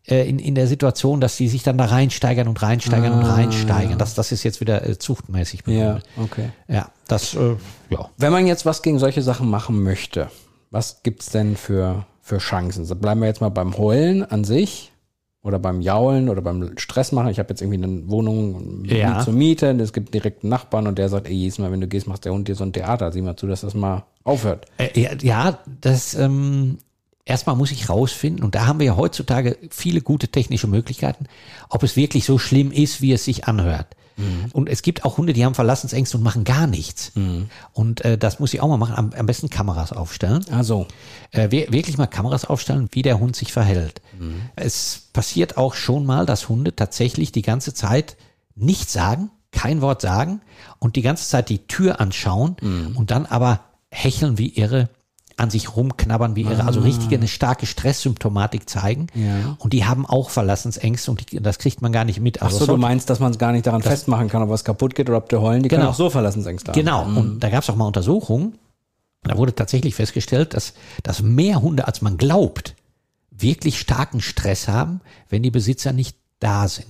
äh, 0.09 0.29
in, 0.29 0.39
in 0.39 0.55
der 0.55 0.67
Situation, 0.67 1.21
dass 1.21 1.37
sie 1.37 1.49
sich 1.49 1.63
dann 1.63 1.79
da 1.79 1.85
reinsteigern 1.87 2.49
und 2.49 2.61
reinsteigern 2.63 3.13
und 3.13 3.25
reinsteigern. 3.25 3.99
Das, 3.99 4.15
das 4.15 4.33
ist 4.33 4.43
jetzt 4.43 4.61
wieder 4.61 4.87
äh, 4.89 4.99
zuchtmäßig 4.99 5.61
Ja, 5.67 5.95
begründet. 5.95 6.05
okay. 6.23 6.49
Ja, 6.69 6.89
das, 7.09 7.35
äh, 7.35 7.57
ja. 7.91 8.09
Wenn 8.19 8.33
man 8.33 8.47
jetzt 8.47 8.67
was 8.67 8.83
gegen 8.83 8.99
solche 8.99 9.23
Sachen 9.23 9.49
machen 9.51 9.83
möchte, 9.83 10.29
was 10.71 11.03
gibt's 11.03 11.31
denn 11.31 11.57
für, 11.57 12.07
für 12.21 12.39
Chancen? 12.39 12.85
So 12.85 12.97
bleiben 12.97 13.21
wir 13.21 13.29
jetzt 13.29 13.41
mal 13.41 13.51
beim 13.51 13.77
Heulen 13.79 14.25
an 14.25 14.45
sich 14.45 14.91
oder 15.45 15.59
beim 15.59 15.81
Jaulen 15.81 16.29
oder 16.29 16.41
beim 16.41 16.79
Stress 16.79 17.11
machen. 17.13 17.29
Ich 17.29 17.39
habe 17.41 17.49
jetzt 17.51 17.61
irgendwie 17.63 17.83
eine 17.85 18.09
Wohnung 18.09 18.85
Ja. 18.85 19.19
zur 19.21 19.33
Miete, 19.35 19.71
es 19.73 19.93
gibt 19.93 20.15
direkt 20.15 20.45
einen 20.45 20.51
Nachbarn 20.51 20.87
und 20.87 20.99
der 20.99 21.09
sagt, 21.09 21.27
ey, 21.27 21.35
jedes 21.35 21.59
Mal, 21.59 21.73
wenn 21.73 21.81
du 21.81 21.89
gehst, 21.89 22.07
macht 22.07 22.25
der 22.25 22.33
Hund 22.33 22.47
dir 22.49 22.55
so 22.55 22.65
ein 22.65 22.73
Theater. 22.73 23.11
Sieh 23.13 23.23
mal 23.23 23.37
zu, 23.37 23.47
dass 23.49 23.63
das 23.63 23.75
mal 23.75 24.05
aufhört. 24.25 24.67
Äh, 24.79 24.99
ja, 25.01 25.11
ja, 25.21 25.59
das 25.81 26.15
ähm, 26.15 26.79
erstmal 27.25 27.57
muss 27.57 27.71
ich 27.71 27.89
rausfinden, 27.89 28.45
und 28.45 28.55
da 28.55 28.67
haben 28.67 28.79
wir 28.81 28.87
ja 28.87 28.97
heutzutage 28.97 29.57
viele 29.71 30.01
gute 30.01 30.29
technische 30.29 30.67
Möglichkeiten, 30.67 31.27
ob 31.69 31.83
es 31.83 31.97
wirklich 31.97 32.25
so 32.25 32.39
schlimm 32.39 32.71
ist, 32.73 33.01
wie 33.01 33.13
es 33.13 33.25
sich 33.25 33.47
anhört. 33.47 33.87
Und 34.53 34.69
es 34.69 34.83
gibt 34.83 35.05
auch 35.07 35.17
Hunde, 35.17 35.33
die 35.33 35.43
haben 35.45 35.55
Verlassensängste 35.55 36.19
und 36.19 36.23
machen 36.23 36.45
gar 36.45 36.67
nichts. 36.67 37.13
Und 37.73 38.05
äh, 38.05 38.19
das 38.19 38.39
muss 38.41 38.53
ich 38.53 38.61
auch 38.61 38.69
mal 38.69 38.77
machen, 38.77 38.95
am, 38.95 39.11
am 39.17 39.25
besten 39.27 39.49
Kameras 39.49 39.91
aufstellen. 39.93 40.45
Also, 40.53 40.87
Äh, 41.31 41.51
wir- 41.51 41.73
wirklich 41.73 41.97
mal 41.97 42.07
Kameras 42.07 42.45
aufstellen, 42.45 42.89
wie 42.93 43.01
der 43.03 43.19
Hund 43.19 43.35
sich 43.37 43.53
verhält. 43.53 44.03
Es 44.55 45.09
passiert 45.15 45.57
auch 45.57 45.73
schon 45.75 46.05
mal, 46.05 46.27
dass 46.27 46.51
Hunde 46.51 46.77
tatsächlich 46.77 47.33
die 47.33 47.41
ganze 47.43 47.73
Zeit 47.73 48.17
nichts 48.55 48.93
sagen, 48.93 49.31
kein 49.51 49.81
Wort 49.81 50.03
sagen 50.03 50.43
und 50.79 50.97
die 50.97 51.03
ganze 51.03 51.27
Zeit 51.27 51.49
die 51.49 51.67
Tür 51.67 51.99
anschauen 51.99 52.57
und 52.95 53.11
dann 53.11 53.25
aber 53.25 53.61
hecheln 53.91 54.37
wie 54.37 54.49
irre, 54.55 54.91
an 55.43 55.51
sich 55.51 55.77
rumknabbern 55.77 56.37
wie 56.37 56.43
irre, 56.43 56.65
also 56.65 56.81
richtige 56.81 57.17
eine 57.17 57.29
starke 57.29 57.67
Stresssymptomatik 57.67 58.69
zeigen. 58.69 59.09
Ja. 59.15 59.57
Und 59.59 59.73
die 59.73 59.85
haben 59.85 60.07
auch 60.07 60.31
Verlassensängste 60.31 61.11
und 61.11 61.33
die, 61.33 61.41
das 61.43 61.59
kriegt 61.59 61.83
man 61.83 61.93
gar 61.93 62.05
nicht 62.05 62.21
mit. 62.21 62.41
ach 62.41 62.47
Also 62.47 62.59
so, 62.59 62.65
es 62.65 62.69
du 62.69 62.77
meinst, 62.77 63.11
dass 63.11 63.21
man 63.21 63.33
es 63.33 63.39
gar 63.39 63.53
nicht 63.53 63.67
daran 63.67 63.83
festmachen 63.83 64.29
kann, 64.29 64.43
ob 64.43 64.49
was 64.49 64.65
kaputt 64.65 64.95
geht 64.95 65.09
oder 65.09 65.19
ob 65.19 65.29
die 65.29 65.37
heulen. 65.37 65.63
Die 65.63 65.69
können 65.69 65.83
Genau. 65.83 65.91
auch 65.93 65.97
so 65.97 66.11
Verlassensängste 66.11 66.73
haben. 66.73 66.79
Genau, 66.79 67.05
und 67.05 67.41
da 67.41 67.51
gab 67.51 67.63
es 67.63 67.71
auch 67.71 67.77
mal 67.77 67.87
Untersuchungen, 67.87 68.59
da 69.25 69.37
wurde 69.37 69.55
tatsächlich 69.55 69.95
festgestellt, 69.95 70.55
dass, 70.55 70.75
dass 71.03 71.23
mehr 71.23 71.61
Hunde, 71.63 71.87
als 71.87 72.03
man 72.03 72.17
glaubt, 72.17 72.75
wirklich 73.31 73.79
starken 73.79 74.21
Stress 74.21 74.69
haben, 74.69 75.01
wenn 75.29 75.43
die 75.43 75.51
Besitzer 75.51 75.93
nicht 75.93 76.17
da 76.41 76.67
sind. 76.69 76.87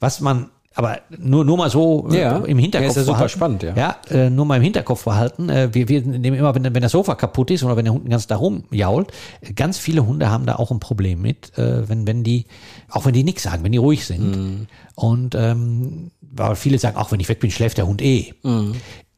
Was 0.00 0.20
man 0.20 0.50
aber 0.78 1.00
nur, 1.18 1.44
nur 1.44 1.56
mal 1.56 1.70
so 1.70 2.08
äh, 2.12 2.20
Ja. 2.20 2.36
im 2.38 2.56
Hinterkopf 2.56 2.94
Ja, 2.94 3.00
ist 3.02 3.08
ja 3.08 3.12
super 3.14 3.28
spannend, 3.28 3.64
ja. 3.64 3.74
Ja, 3.74 3.96
äh, 4.10 4.30
nur 4.30 4.44
mal 4.44 4.58
im 4.58 4.62
Hinterkopf 4.62 5.04
behalten. 5.04 5.48
Äh, 5.48 5.74
wir, 5.74 5.88
wir 5.88 6.02
nehmen 6.02 6.38
immer, 6.38 6.54
wenn, 6.54 6.72
wenn 6.72 6.82
das 6.82 6.92
Sofa 6.92 7.16
kaputt 7.16 7.50
ist 7.50 7.64
oder 7.64 7.76
wenn 7.76 7.84
der 7.84 7.94
Hund 7.94 8.08
ganz 8.08 8.28
da 8.28 8.36
rumjault, 8.36 9.10
ganz 9.56 9.78
viele 9.78 10.06
Hunde 10.06 10.30
haben 10.30 10.46
da 10.46 10.54
auch 10.54 10.70
ein 10.70 10.78
Problem 10.78 11.20
mit, 11.20 11.50
wenn, 11.56 12.06
wenn 12.06 12.22
die, 12.22 12.46
auch 12.90 13.06
wenn 13.06 13.12
die 13.12 13.24
nichts 13.24 13.42
sagen, 13.42 13.64
wenn 13.64 13.72
die 13.72 13.78
ruhig 13.78 14.06
sind. 14.06 14.36
Mhm. 14.36 14.66
Und 14.94 15.34
ähm, 15.34 16.12
weil 16.20 16.54
viele 16.54 16.78
sagen, 16.78 16.96
auch 16.96 17.10
wenn 17.10 17.18
ich 17.18 17.28
weg 17.28 17.40
bin, 17.40 17.50
schläft 17.50 17.78
der 17.78 17.88
Hund 17.88 18.00
eh. 18.00 18.32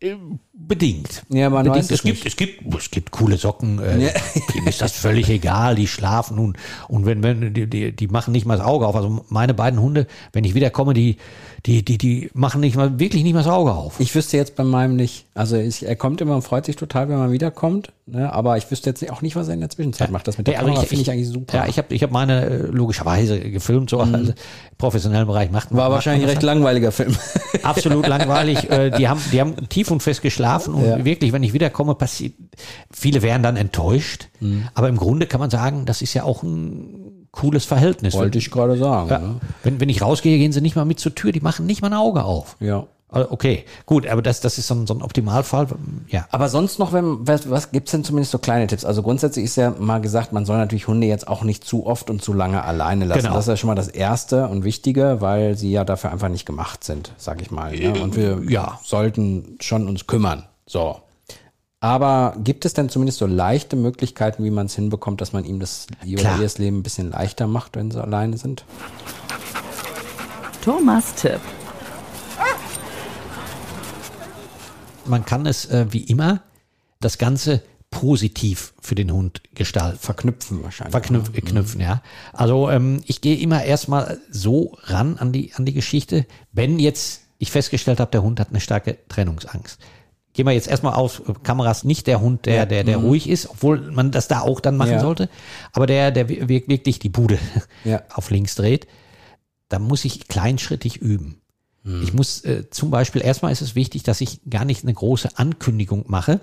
Äh, 0.00 0.16
Bedingt. 0.68 1.22
Mhm. 1.28 1.36
Ja, 1.36 1.50
man 1.50 1.64
Bedingt. 1.64 1.76
weiß 1.78 1.84
es 1.86 1.90
es 1.98 2.02
gibt, 2.02 2.16
nicht. 2.24 2.26
es 2.26 2.36
gibt, 2.36 2.74
es 2.74 2.90
gibt 2.90 3.10
coole 3.10 3.36
Socken. 3.36 3.78
Äh, 3.80 4.12
Dem 4.54 4.66
ist 4.68 4.80
das 4.80 4.92
völlig 4.92 5.28
egal. 5.30 5.74
Die 5.74 5.86
schlafen 5.86 6.38
und 6.38 6.56
und 6.88 7.06
wenn 7.06 7.22
wenn 7.22 7.52
die, 7.54 7.66
die 7.66 7.92
die 7.94 8.06
machen 8.08 8.32
nicht 8.32 8.46
mal 8.46 8.58
das 8.58 8.66
Auge 8.66 8.86
auf. 8.86 8.94
Also 8.94 9.24
meine 9.28 9.54
beiden 9.54 9.80
Hunde, 9.80 10.06
wenn 10.32 10.44
ich 10.44 10.54
wiederkomme, 10.54 10.94
die 10.94 11.16
die 11.66 11.84
die 11.84 11.98
die 11.98 12.30
machen 12.34 12.60
nicht 12.60 12.76
mal 12.76 12.98
wirklich 12.98 13.22
nicht 13.24 13.32
mal 13.32 13.42
das 13.42 13.52
Auge 13.52 13.72
auf. 13.72 13.98
Ich 14.00 14.14
wüsste 14.14 14.36
jetzt 14.36 14.54
bei 14.54 14.64
meinem 14.64 14.96
nicht. 14.96 15.26
Also 15.34 15.56
ich, 15.56 15.84
er 15.86 15.96
kommt 15.96 16.20
immer 16.20 16.34
und 16.36 16.42
freut 16.42 16.66
sich 16.66 16.76
total, 16.76 17.08
wenn 17.08 17.18
man 17.18 17.32
wiederkommt. 17.32 17.92
Ne? 18.06 18.32
Aber 18.32 18.56
ich 18.56 18.70
wüsste 18.70 18.90
jetzt 18.90 19.08
auch 19.10 19.22
nicht, 19.22 19.36
was 19.36 19.48
er 19.48 19.54
in 19.54 19.60
der 19.60 19.70
Zwischenzeit 19.70 20.10
macht. 20.10 20.26
Das 20.28 20.36
mit 20.38 20.46
der 20.46 20.54
Ja, 20.54 20.60
also 20.60 20.70
Kamera 20.72 20.86
finde 20.86 21.02
ich 21.02 21.10
eigentlich 21.10 21.28
super. 21.28 21.56
Ja, 21.56 21.66
ich 21.66 21.78
habe 21.78 21.94
ich 21.94 22.02
hab 22.02 22.10
meine 22.10 22.44
äh, 22.44 22.56
logischerweise 22.66 23.38
gefilmt, 23.40 23.90
so 23.90 24.00
also 24.00 24.14
im 24.14 24.34
professionellen 24.78 25.26
Bereich 25.26 25.50
macht 25.50 25.70
Mhm. 25.70 25.76
War 25.76 25.84
macht 25.88 25.96
wahrscheinlich 25.96 26.24
ein 26.24 26.30
recht 26.30 26.42
langweiliger 26.42 26.92
Film. 26.92 27.16
absolut 27.62 28.06
langweilig. 28.08 28.68
Äh, 28.70 28.90
die 28.90 29.08
haben 29.08 29.20
die 29.32 29.40
haben 29.40 29.68
tief 29.68 29.90
und 29.90 30.02
fest 30.02 30.22
geschlafen 30.22 30.49
und 30.68 30.84
Ja. 30.84 31.04
wirklich, 31.04 31.32
wenn 31.32 31.42
ich 31.42 31.52
wiederkomme, 31.52 31.94
passiert. 31.94 32.34
Viele 32.90 33.22
wären 33.22 33.42
dann 33.42 33.56
enttäuscht, 33.56 34.28
Mhm. 34.40 34.68
aber 34.74 34.88
im 34.88 34.96
Grunde 34.96 35.26
kann 35.26 35.40
man 35.40 35.50
sagen, 35.50 35.84
das 35.86 36.02
ist 36.02 36.14
ja 36.14 36.24
auch 36.24 36.42
ein 36.42 37.26
cooles 37.32 37.64
Verhältnis. 37.64 38.14
Wollte 38.14 38.38
ich 38.38 38.50
gerade 38.50 38.76
sagen. 38.76 39.08
ja, 39.10 39.18
Ne? 39.18 39.40
wenn, 39.62 39.80
wenn 39.80 39.88
ich 39.88 40.02
rausgehe, 40.02 40.36
gehen 40.38 40.52
sie 40.52 40.60
nicht 40.60 40.76
mal 40.76 40.84
mit 40.84 40.98
zur 40.98 41.14
Tür, 41.14 41.32
die 41.32 41.40
machen 41.40 41.66
nicht 41.66 41.80
mal 41.82 41.88
ein 41.88 41.94
Auge 41.94 42.24
auf. 42.24 42.56
Ja. 42.60 42.86
Also, 43.12 43.30
Okay, 43.32 43.64
gut, 43.86 44.06
aber 44.06 44.22
das, 44.22 44.40
das 44.40 44.56
ist 44.58 44.68
so 44.68 44.74
ein, 44.74 44.86
so 44.86 44.94
ein 44.94 45.02
Optimalfall. 45.02 45.66
Ja. 46.08 46.26
Aber 46.30 46.48
sonst 46.48 46.78
noch, 46.78 46.92
wenn, 46.92 47.26
was, 47.26 47.50
was 47.50 47.72
gibt's 47.72 47.90
denn 47.90 48.04
zumindest 48.04 48.32
so 48.32 48.38
kleine 48.38 48.66
Tipps? 48.66 48.84
Also 48.84 49.02
grundsätzlich 49.02 49.44
ist 49.46 49.56
ja 49.56 49.70
mal 49.78 50.00
gesagt, 50.00 50.32
man 50.32 50.44
soll 50.46 50.58
natürlich 50.58 50.86
Hunde 50.86 51.06
jetzt 51.06 51.26
auch 51.28 51.42
nicht 51.42 51.64
zu 51.64 51.86
oft 51.86 52.08
und 52.10 52.22
zu 52.22 52.32
lange 52.32 52.62
alleine 52.62 53.04
lassen. 53.04 53.22
Genau. 53.22 53.34
Das 53.34 53.44
ist 53.44 53.48
ja 53.48 53.56
schon 53.56 53.68
mal 53.68 53.74
das 53.74 53.88
Erste 53.88 54.46
und 54.48 54.64
Wichtige, 54.64 55.20
weil 55.20 55.56
sie 55.56 55.70
ja 55.72 55.84
dafür 55.84 56.12
einfach 56.12 56.28
nicht 56.28 56.46
gemacht 56.46 56.84
sind, 56.84 57.12
sag 57.16 57.42
ich 57.42 57.50
mal. 57.50 57.72
Ne? 57.76 58.00
Und 58.00 58.16
wir 58.16 58.42
Ja. 58.48 58.78
sollten 58.84 59.56
schon 59.60 59.88
uns 59.88 60.06
kümmern. 60.06 60.44
So. 60.66 61.00
Aber 61.80 62.34
gibt 62.44 62.66
es 62.66 62.74
denn 62.74 62.90
zumindest 62.90 63.18
so 63.18 63.26
leichte 63.26 63.74
Möglichkeiten, 63.74 64.44
wie 64.44 64.50
man 64.50 64.66
es 64.66 64.74
hinbekommt, 64.74 65.20
dass 65.22 65.32
man 65.32 65.44
ihm 65.44 65.58
Klar. 65.58 66.38
das 66.40 66.58
Leben 66.58 66.78
ein 66.80 66.82
bisschen 66.82 67.10
leichter 67.10 67.46
macht, 67.46 67.74
wenn 67.76 67.90
sie 67.90 68.02
alleine 68.02 68.36
sind? 68.36 68.64
Thomas 70.62 71.14
Tipp. 71.14 71.40
Man 75.10 75.24
kann 75.24 75.44
es 75.46 75.66
äh, 75.66 75.86
wie 75.90 76.04
immer 76.04 76.42
das 77.00 77.18
Ganze 77.18 77.62
positiv 77.90 78.72
für 78.80 78.94
den 78.94 79.10
Hund 79.12 79.42
gestalten. 79.54 79.98
Verknüpfen 79.98 80.62
wahrscheinlich. 80.62 80.92
Verknüpfen, 80.92 81.34
ne? 81.34 81.40
knüpfen, 81.40 81.80
ja. 81.80 82.02
Also 82.32 82.70
ähm, 82.70 83.02
ich 83.06 83.20
gehe 83.20 83.36
immer 83.36 83.64
erstmal 83.64 84.18
so 84.30 84.76
ran 84.84 85.18
an 85.18 85.32
die, 85.32 85.52
an 85.54 85.64
die 85.66 85.72
Geschichte, 85.74 86.24
wenn 86.52 86.78
jetzt 86.78 87.22
ich 87.38 87.50
festgestellt 87.50 88.00
habe, 88.00 88.10
der 88.12 88.22
Hund 88.22 88.38
hat 88.38 88.50
eine 88.50 88.60
starke 88.60 88.98
Trennungsangst. 89.08 89.80
Gehen 90.34 90.46
wir 90.46 90.52
jetzt 90.52 90.68
erstmal 90.68 90.94
auf 90.94 91.22
Kameras, 91.42 91.82
nicht 91.82 92.06
der 92.06 92.20
Hund, 92.20 92.46
der, 92.46 92.64
der, 92.66 92.84
der 92.84 92.98
ruhig 92.98 93.28
ist, 93.28 93.50
obwohl 93.50 93.80
man 93.90 94.12
das 94.12 94.28
da 94.28 94.40
auch 94.42 94.60
dann 94.60 94.76
machen 94.76 94.90
Mhm. 94.90 94.94
Ja. 94.96 95.00
sollte, 95.00 95.28
aber 95.72 95.86
der, 95.86 96.12
der 96.12 96.28
wir- 96.28 96.48
wirklich 96.48 97.00
die 97.00 97.08
Bude 97.08 97.38
Ja. 97.84 98.02
auf 98.14 98.30
links 98.30 98.54
dreht, 98.54 98.86
da 99.68 99.78
muss 99.80 100.04
ich 100.04 100.28
kleinschrittig 100.28 100.98
üben. 100.98 101.40
Mhm. 101.82 102.02
Ich 102.02 102.12
muss 102.12 102.44
äh, 102.44 102.68
zum 102.70 102.90
Beispiel, 102.90 103.22
erstmal 103.22 103.52
ist 103.52 103.62
es 103.62 103.74
wichtig, 103.74 104.02
dass 104.02 104.20
ich 104.20 104.40
gar 104.48 104.64
nicht 104.64 104.84
eine 104.84 104.92
große 104.94 105.30
Ankündigung 105.38 106.04
mache, 106.08 106.40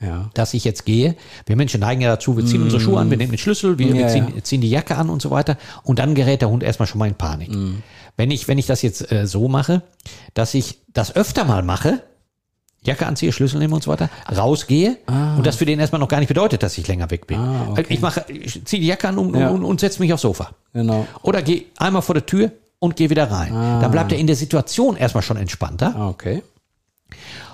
Ja. 0.00 0.30
dass 0.34 0.54
ich 0.54 0.64
jetzt 0.64 0.84
gehe. 0.86 1.14
Wir 1.46 1.56
Menschen 1.56 1.80
neigen 1.80 2.00
ja 2.00 2.08
dazu, 2.08 2.36
wir 2.36 2.46
ziehen 2.46 2.62
unsere 2.62 2.80
Schuhe 2.80 2.98
an, 3.00 3.10
wir 3.10 3.16
nehmen 3.16 3.32
den 3.32 3.38
Schlüssel, 3.38 3.78
wir, 3.78 3.92
wir 3.92 4.00
Ja, 4.02 4.08
ziehen, 4.08 4.32
ja. 4.34 4.42
ziehen 4.42 4.60
die 4.60 4.70
Jacke 4.70 4.96
an 4.96 5.10
und 5.10 5.20
so 5.20 5.30
weiter. 5.30 5.58
Und 5.82 5.98
dann 5.98 6.14
gerät 6.14 6.40
der 6.40 6.48
Hund 6.50 6.62
erstmal 6.62 6.86
schon 6.86 6.98
mal 7.00 7.08
in 7.08 7.14
Panik. 7.14 7.50
Wenn 8.16 8.30
ich, 8.30 8.48
wenn 8.48 8.58
ich 8.58 8.66
das 8.66 8.82
jetzt 8.82 9.10
äh, 9.12 9.26
so 9.26 9.48
mache, 9.48 9.82
dass 10.34 10.54
ich 10.54 10.78
das 10.92 11.14
öfter 11.16 11.44
mal 11.44 11.62
mache, 11.62 12.02
Jacke 12.82 13.06
anziehe, 13.06 13.32
Schlüssel 13.32 13.58
nehme 13.58 13.74
und 13.74 13.82
so 13.82 13.90
weiter, 13.90 14.08
rausgehe 14.34 14.96
und 15.36 15.44
das 15.44 15.56
für 15.56 15.66
den 15.66 15.80
erstmal 15.80 16.00
noch 16.00 16.08
gar 16.08 16.20
nicht 16.20 16.28
bedeutet, 16.28 16.62
dass 16.62 16.78
ich 16.78 16.86
länger 16.86 17.10
weg 17.10 17.26
bin. 17.26 17.36
Ah, 17.38 17.66
okay. 17.72 17.84
Ich 17.88 18.00
mache, 18.00 18.24
ich 18.28 18.64
ziehe 18.64 18.80
die 18.80 18.86
Jacke 18.86 19.08
an 19.08 19.18
und, 19.18 19.34
Ja. 19.36 19.50
und, 19.50 19.64
und 19.64 19.80
setze 19.80 20.00
mich 20.00 20.12
aufs 20.12 20.22
Sofa. 20.22 20.52
Genau. 20.72 21.06
Oder 21.22 21.42
gehe 21.42 21.64
einmal 21.76 22.02
vor 22.02 22.14
der 22.14 22.24
Tür 22.24 22.52
und 22.78 22.96
gehe 22.96 23.10
wieder 23.10 23.30
rein. 23.30 23.52
Dann 23.52 23.90
bleibt 23.90 24.12
er 24.12 24.18
in 24.18 24.26
der 24.26 24.36
Situation 24.36 24.96
erstmal 24.96 25.22
schon 25.22 25.36
entspannter. 25.36 25.94
Ah, 25.96 26.08
okay. 26.08 26.42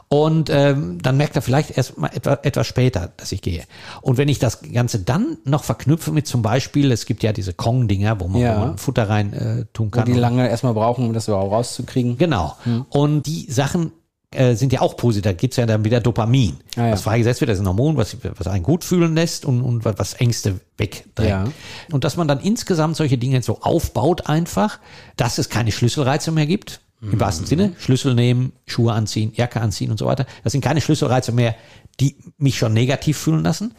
Und 0.09 0.49
ähm, 0.51 0.99
dann 1.03 1.17
merkt 1.17 1.35
er 1.35 1.43
vielleicht 1.43 1.77
erst 1.77 1.99
mal 1.99 2.09
etwa, 2.15 2.39
etwas 2.43 2.67
später, 2.67 3.11
dass 3.17 3.33
ich 3.33 3.43
gehe. 3.43 3.65
Und 4.03 4.17
wenn 4.19 4.29
ich 4.29 4.39
das 4.39 4.61
Ganze 4.73 5.01
dann 5.01 5.39
noch 5.45 5.65
verknüpfe 5.65 6.13
mit 6.13 6.27
zum 6.27 6.43
Beispiel, 6.43 6.93
es 6.93 7.07
gibt 7.07 7.23
ja 7.23 7.33
diese 7.33 7.53
Kong-Dinger, 7.55 8.21
wo 8.21 8.29
man, 8.29 8.41
Ja. 8.41 8.55
wo 8.57 8.61
man 8.61 8.79
Futter 8.79 9.09
rein 9.09 9.33
äh, 9.33 9.65
tun 9.73 9.87
Wo 9.87 9.91
kann. 9.91 10.05
die 10.05 10.13
Und- 10.13 10.19
lange 10.19 10.49
erstmal 10.49 10.75
brauchen, 10.75 11.07
um 11.07 11.15
das 11.15 11.27
überhaupt 11.27 11.51
rauszukriegen. 11.53 12.17
Genau. 12.19 12.55
Und 12.91 13.25
die 13.27 13.51
Sachen 13.51 13.93
äh, 14.35 14.55
sind 14.57 14.73
ja 14.73 14.81
auch 14.81 14.97
positiv. 14.97 15.23
Da 15.23 15.33
gibt's 15.33 15.57
ja 15.57 15.67
dann 15.67 15.85
wieder 15.85 16.01
Dopamin, 16.01 16.57
Ah, 16.77 16.87
ja. 16.87 16.93
was 16.93 17.03
freigesetzt 17.03 17.41
wird. 17.41 17.49
Das 17.51 17.59
ist 17.59 17.63
ein 17.65 17.69
Hormon, 17.69 17.97
was, 17.97 18.17
was 18.37 18.47
einen 18.47 18.63
gut 18.63 18.85
fühlen 18.85 19.15
lässt 19.15 19.45
und, 19.45 19.61
und 19.63 19.85
was- 19.85 20.15
Ängste 20.15 20.61
wegdrängt. 20.77 21.29
Ja. 21.31 21.45
Und 21.93 22.05
dass 22.05 22.17
man 22.17 22.29
dann 22.29 22.41
insgesamt 22.41 22.97
solche 22.97 23.19
Dinge 23.19 23.43
so 23.43 23.61
aufbaut 23.63 24.27
einfach, 24.27 24.79
dass 25.17 25.39
es 25.39 25.49
keine 25.49 25.73
Schlüsselreize 25.73 26.31
mehr 26.33 26.47
gibt. 26.47 26.81
Im 27.03 27.21
wahrsten 27.21 27.47
Sinne, 27.47 27.75
Schlüssel 27.79 28.15
nehmen, 28.15 28.53
Schuhe 28.67 28.95
anziehen, 28.95 29.33
Jacke 29.35 29.61
anziehen 29.61 29.91
und 29.91 29.99
so 29.99 30.07
weiter. 30.07 30.25
Das 30.43 30.53
sind 30.53 30.63
keine 30.65 30.81
Schlüsselreize 30.81 31.33
mehr, 31.33 31.55
die 32.01 32.17
mich 32.39 32.57
schon 32.57 32.73
negativ 32.73 33.19
fühlen 33.19 33.43
lassen. 33.45 33.75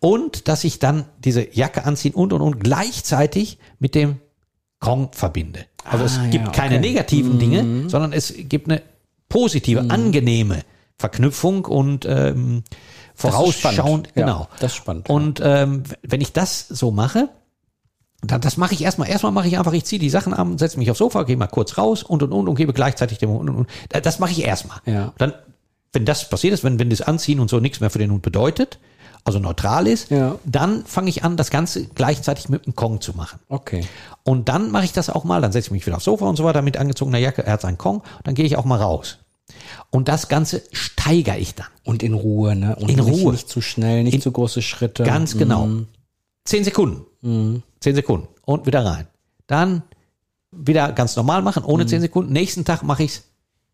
Und 0.00 0.48
dass 0.48 0.64
ich 0.64 0.78
dann 0.78 1.04
diese 1.22 1.54
Jacke 1.54 1.84
anziehen 1.84 2.14
und 2.14 2.32
und 2.32 2.40
und 2.40 2.64
gleichzeitig 2.64 3.58
mit 3.78 3.94
dem 3.94 4.16
Kong 4.80 5.10
verbinde. 5.12 5.66
Also 5.84 6.04
es 6.04 6.18
Ah, 6.18 6.26
gibt 6.30 6.46
ja, 6.46 6.50
keine 6.52 6.76
okay. 6.78 6.88
Mhm. 6.88 6.92
negativen 6.94 7.38
Dinge, 7.38 7.88
sondern 7.90 8.12
es 8.14 8.32
gibt 8.36 8.70
eine 8.70 8.80
positive, 9.32 9.80
angenehme 9.88 10.60
Verknüpfung 10.98 11.64
und 11.64 12.04
ähm, 12.06 12.62
vorausschauend. 13.14 13.76
spannend. 13.78 14.08
Ja, 14.14 14.26
genau. 14.26 14.48
das 14.60 14.72
ist 14.72 14.76
spannend. 14.76 15.08
Und 15.10 15.40
ähm, 15.42 15.82
wenn 16.02 16.20
ich 16.20 16.32
das 16.32 16.68
so 16.68 16.90
mache, 16.90 17.28
dann, 18.24 18.40
das 18.40 18.56
mache 18.56 18.74
ich 18.74 18.82
erstmal. 18.82 19.08
Erstmal 19.08 19.32
mache 19.32 19.48
ich 19.48 19.58
einfach, 19.58 19.72
ich 19.72 19.84
ziehe 19.84 19.98
die 19.98 20.10
Sachen 20.10 20.32
an, 20.32 20.56
setze 20.58 20.78
mich 20.78 20.90
aufs 20.90 20.98
Sofa, 20.98 21.24
gehe 21.24 21.36
mal 21.36 21.48
kurz 21.48 21.76
raus 21.76 22.02
und 22.04 22.22
und 22.22 22.32
und 22.32 22.46
und 22.48 22.54
gebe 22.54 22.72
gleichzeitig 22.72 23.18
dem 23.18 23.30
Hund 23.30 23.50
und 23.50 23.56
und. 23.56 23.68
Das 23.88 24.18
mache 24.20 24.30
ich 24.30 24.44
erstmal. 24.44 24.78
Ja. 24.86 25.12
Dann, 25.18 25.32
wenn 25.92 26.04
das 26.04 26.28
passiert 26.28 26.54
ist, 26.54 26.62
wenn, 26.62 26.78
wenn 26.78 26.90
das 26.90 27.00
Anziehen 27.02 27.40
und 27.40 27.50
so 27.50 27.58
nichts 27.58 27.80
mehr 27.80 27.90
für 27.90 27.98
den 27.98 28.12
Hund 28.12 28.22
bedeutet, 28.22 28.78
also 29.24 29.38
neutral 29.38 29.86
ist, 29.86 30.10
Ja. 30.10 30.36
dann 30.44 30.84
fange 30.86 31.08
ich 31.08 31.22
an, 31.24 31.36
das 31.36 31.50
Ganze 31.50 31.86
gleichzeitig 31.86 32.48
mit 32.48 32.66
dem 32.66 32.74
Kong 32.76 33.00
zu 33.00 33.12
machen. 33.14 33.38
Okay. 33.48 33.86
Und 34.24 34.48
dann 34.48 34.70
mache 34.70 34.84
ich 34.84 34.92
das 34.92 35.10
auch 35.10 35.24
mal, 35.24 35.40
dann 35.40 35.52
setze 35.52 35.66
ich 35.68 35.72
mich 35.72 35.86
wieder 35.86 35.96
aufs 35.96 36.04
Sofa 36.06 36.24
und 36.26 36.36
so 36.36 36.44
weiter 36.44 36.62
mit 36.62 36.76
angezogener 36.76 37.18
Jacke, 37.18 37.44
er 37.44 37.52
hat 37.54 37.60
seinen 37.60 37.78
Kong, 37.78 38.02
dann 38.24 38.34
gehe 38.34 38.44
ich 38.46 38.56
auch 38.56 38.64
mal 38.64 38.80
raus. 38.80 39.18
Und 39.90 40.08
das 40.08 40.28
Ganze 40.28 40.62
steigere 40.72 41.38
ich 41.38 41.54
dann. 41.54 41.66
Und 41.84 42.02
in 42.02 42.14
Ruhe, 42.14 42.54
ne? 42.56 42.76
Und 42.76 42.88
In 42.90 42.96
nicht, 43.04 43.08
Ruhe. 43.22 43.32
Nicht 43.32 43.48
zu 43.48 43.60
schnell, 43.60 44.04
nicht 44.04 44.14
In- 44.14 44.20
zu 44.22 44.32
große 44.32 44.62
Schritte. 44.62 45.02
Ganz 45.04 45.36
genau. 45.36 45.66
Mhm. 45.66 45.86
Zehn 46.44 46.64
Sekunden. 46.64 47.62
Zehn 47.80 47.94
Sekunden. 47.94 48.28
Und 48.44 48.66
wieder 48.66 48.84
rein. 48.84 49.06
Dann 49.46 49.82
wieder 50.50 50.92
ganz 50.92 51.16
normal 51.16 51.42
machen, 51.42 51.64
ohne 51.64 51.86
zehn 51.86 52.00
Sekunden. 52.00 52.32
Nächsten 52.32 52.64
Tag 52.64 52.82
mache 52.82 53.04
ich's 53.04 53.24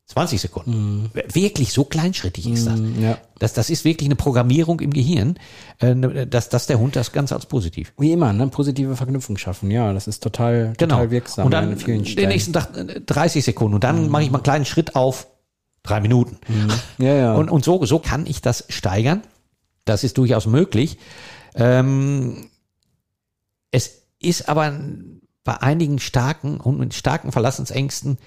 20 0.07 0.41
Sekunden. 0.41 1.11
Wirklich 1.35 1.73
so 1.75 1.85
kleinschrittig 1.85 2.49
ist 2.49 2.67
das. 2.67 2.81
Ja. 2.99 3.19
das. 3.39 3.53
Das 3.53 3.69
ist 3.69 3.85
wirklich 3.85 4.07
eine 4.09 4.17
Programmierung 4.17 4.81
im 4.81 4.91
Gehirn, 4.93 5.39
äh, 5.81 6.27
dass, 6.27 6.49
dass 6.49 6.67
der 6.67 6.79
Hund 6.79 6.97
das 6.97 7.13
Ganze 7.13 7.35
als 7.35 7.45
positiv. 7.45 7.93
Wie 7.99 8.13
immer, 8.13 8.33
ne? 8.33 8.47
Positive 8.49 8.97
Verknüpfung 8.97 9.37
schaffen. 9.37 9.71
Ja, 9.71 9.93
das 9.93 10.07
ist 10.09 10.23
total, 10.23 10.73
Genau. 10.79 10.95
total 10.97 11.11
wirksam 11.11 11.45
und 11.45 11.51
dann 11.53 11.73
an 11.73 11.77
vielen 11.77 12.05
den 12.05 12.29
nächsten 12.31 12.55
Tag 12.55 12.75
äh, 12.75 13.01
30 13.05 13.45
Sekunden. 13.45 13.75
Und 13.75 13.85
dann 13.85 14.09
mache 14.09 14.23
ich 14.23 14.31
mal 14.31 14.39
einen 14.39 14.45
kleinen 14.45 14.65
Schritt 14.65 14.97
auf 14.97 15.27
drei 15.89 16.01
Minuten. 16.01 16.39
ja, 16.99 17.15
ja. 17.15 17.35
Und, 17.35 17.51
und 17.51 17.65
so, 17.65 17.85
so 17.87 17.99
kann 17.99 18.27
ich 18.27 18.41
das 18.43 18.65
steigern. 18.69 19.23
Das 19.85 20.05
ist 20.05 20.19
durchaus 20.19 20.47
möglich. 20.47 20.99
Ähm, 21.55 22.51
es 23.71 24.03
ist 24.21 24.49
aber 24.49 24.73
bei 25.45 25.61
einigen 25.63 25.99
starken 25.99 26.59
und 26.61 26.79
mit 26.79 26.95
starken 26.95 27.33
Verlassensängsten 27.33 28.19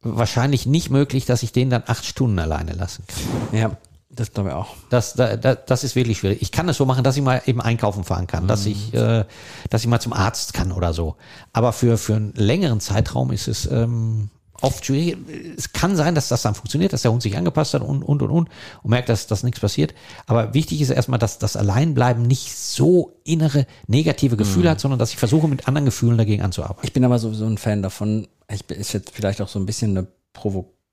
wahrscheinlich 0.00 0.66
nicht 0.66 0.90
möglich, 0.90 1.24
dass 1.26 1.42
ich 1.42 1.52
den 1.52 1.70
dann 1.70 1.82
acht 1.86 2.04
Stunden 2.04 2.38
alleine 2.38 2.72
lassen 2.72 3.04
kann. 3.06 3.58
ja, 3.58 3.76
das 4.10 4.32
glaube 4.32 4.50
ich 4.50 4.54
auch. 4.54 4.74
Das, 4.90 5.14
da, 5.14 5.36
da, 5.36 5.54
das 5.54 5.84
ist 5.84 5.94
wirklich 5.96 6.18
schwierig. 6.18 6.42
Ich 6.42 6.52
kann 6.52 6.68
es 6.68 6.76
so 6.76 6.86
machen, 6.86 7.04
dass 7.04 7.16
ich 7.16 7.22
mal 7.22 7.42
eben 7.46 7.60
einkaufen 7.60 8.04
fahren 8.04 8.26
kann, 8.26 8.46
dass 8.48 8.64
Mhm. 8.64 8.72
ich, 8.72 8.94
äh, 8.94 9.24
dass 9.70 9.82
ich 9.82 9.86
mal 9.88 10.00
zum 10.00 10.12
Arzt 10.12 10.54
kann 10.54 10.72
oder 10.72 10.92
so. 10.92 11.16
Aber 11.52 11.72
für, 11.72 11.98
für 11.98 12.16
einen 12.16 12.32
längeren 12.34 12.80
Zeitraum 12.80 13.30
ist 13.32 13.48
es 13.48 13.66
ähm, 13.70 14.30
oft 14.60 14.84
schwierig. 14.84 15.16
Es 15.56 15.72
kann 15.72 15.96
sein, 15.96 16.14
dass 16.14 16.28
das 16.28 16.42
dann 16.42 16.54
funktioniert, 16.54 16.92
dass 16.92 17.02
der 17.02 17.12
Hund 17.12 17.22
sich 17.22 17.36
angepasst 17.36 17.74
hat 17.74 17.82
und, 17.82 18.02
und, 18.02 18.22
und, 18.22 18.30
und, 18.30 18.48
und 18.82 18.90
merkt, 18.90 19.08
dass, 19.08 19.26
dass 19.26 19.42
nichts 19.42 19.60
passiert. 19.60 19.94
Aber 20.26 20.54
wichtig 20.54 20.80
ist 20.80 20.90
erstmal, 20.90 21.18
dass 21.18 21.38
das 21.38 21.56
Alleinbleiben 21.56 22.22
nicht 22.22 22.56
so 22.56 23.12
innere 23.24 23.66
negative 23.86 24.36
Gefühle 24.36 24.70
hat, 24.70 24.80
sondern 24.80 24.98
dass 24.98 25.10
ich 25.10 25.16
versuche, 25.16 25.48
mit 25.48 25.68
anderen 25.68 25.84
Gefühlen 25.84 26.18
dagegen 26.18 26.42
anzuarbeiten. 26.42 26.84
Ich 26.84 26.92
bin 26.92 27.04
aber 27.04 27.18
sowieso 27.18 27.46
ein 27.46 27.58
Fan 27.58 27.82
davon. 27.82 28.28
Ich 28.50 28.64
bin, 28.64 28.78
ist 28.78 28.92
jetzt 28.92 29.10
vielleicht 29.10 29.40
auch 29.40 29.48
so 29.48 29.58
ein 29.58 29.66
bisschen 29.66 29.96
eine 29.96 30.08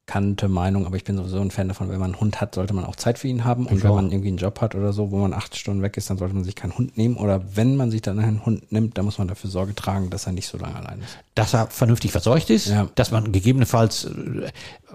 provokante 0.05 0.47
Meinung, 0.47 0.85
aber 0.85 0.95
ich 0.97 1.03
bin 1.03 1.17
sowieso 1.17 1.39
ein 1.39 1.51
Fan 1.51 1.67
davon, 1.67 1.89
wenn 1.89 2.00
man 2.00 2.12
einen 2.12 2.19
Hund 2.21 2.39
hat, 2.41 2.55
sollte 2.55 2.74
man 2.74 2.85
auch 2.85 2.95
Zeit 2.95 3.17
für 3.19 3.27
ihn 3.27 3.43
haben. 3.43 3.65
Und 3.65 3.77
Ich 3.77 3.83
wenn 3.83 3.91
auch. 3.91 3.95
man 3.95 4.12
irgendwie 4.12 4.29
einen 4.29 4.38
Job 4.38 4.62
hat 4.62 4.75
oder 4.75 4.93
so, 4.93 5.12
wo 5.12 5.17
man 5.17 5.33
acht 5.33 5.55
Stunden 5.57 5.81
weg 5.81 5.97
ist, 5.97 6.09
dann 6.09 6.17
sollte 6.17 6.35
man 6.35 6.43
sich 6.43 6.55
keinen 6.55 6.77
Hund 6.77 6.97
nehmen. 6.97 7.17
Oder 7.17 7.41
wenn 7.55 7.75
man 7.75 7.91
sich 7.91 8.01
dann 8.01 8.19
einen 8.19 8.45
Hund 8.45 8.71
nimmt, 8.71 8.97
dann 8.97 9.05
muss 9.05 9.17
man 9.17 9.27
dafür 9.27 9.50
Sorge 9.50 9.74
tragen, 9.75 10.09
dass 10.09 10.27
er 10.27 10.33
nicht 10.33 10.47
so 10.47 10.57
lange 10.57 10.75
allein 10.75 11.00
ist. 11.01 11.17
dass 11.33 11.53
er 11.53 11.67
vernünftig 11.67 12.12
verseucht 12.12 12.50
ist, 12.50 12.67
Ja. 12.67 12.88
dass 12.95 13.12
man 13.12 13.31
gegebenenfalls, 13.31 14.05
äh, 14.05 14.47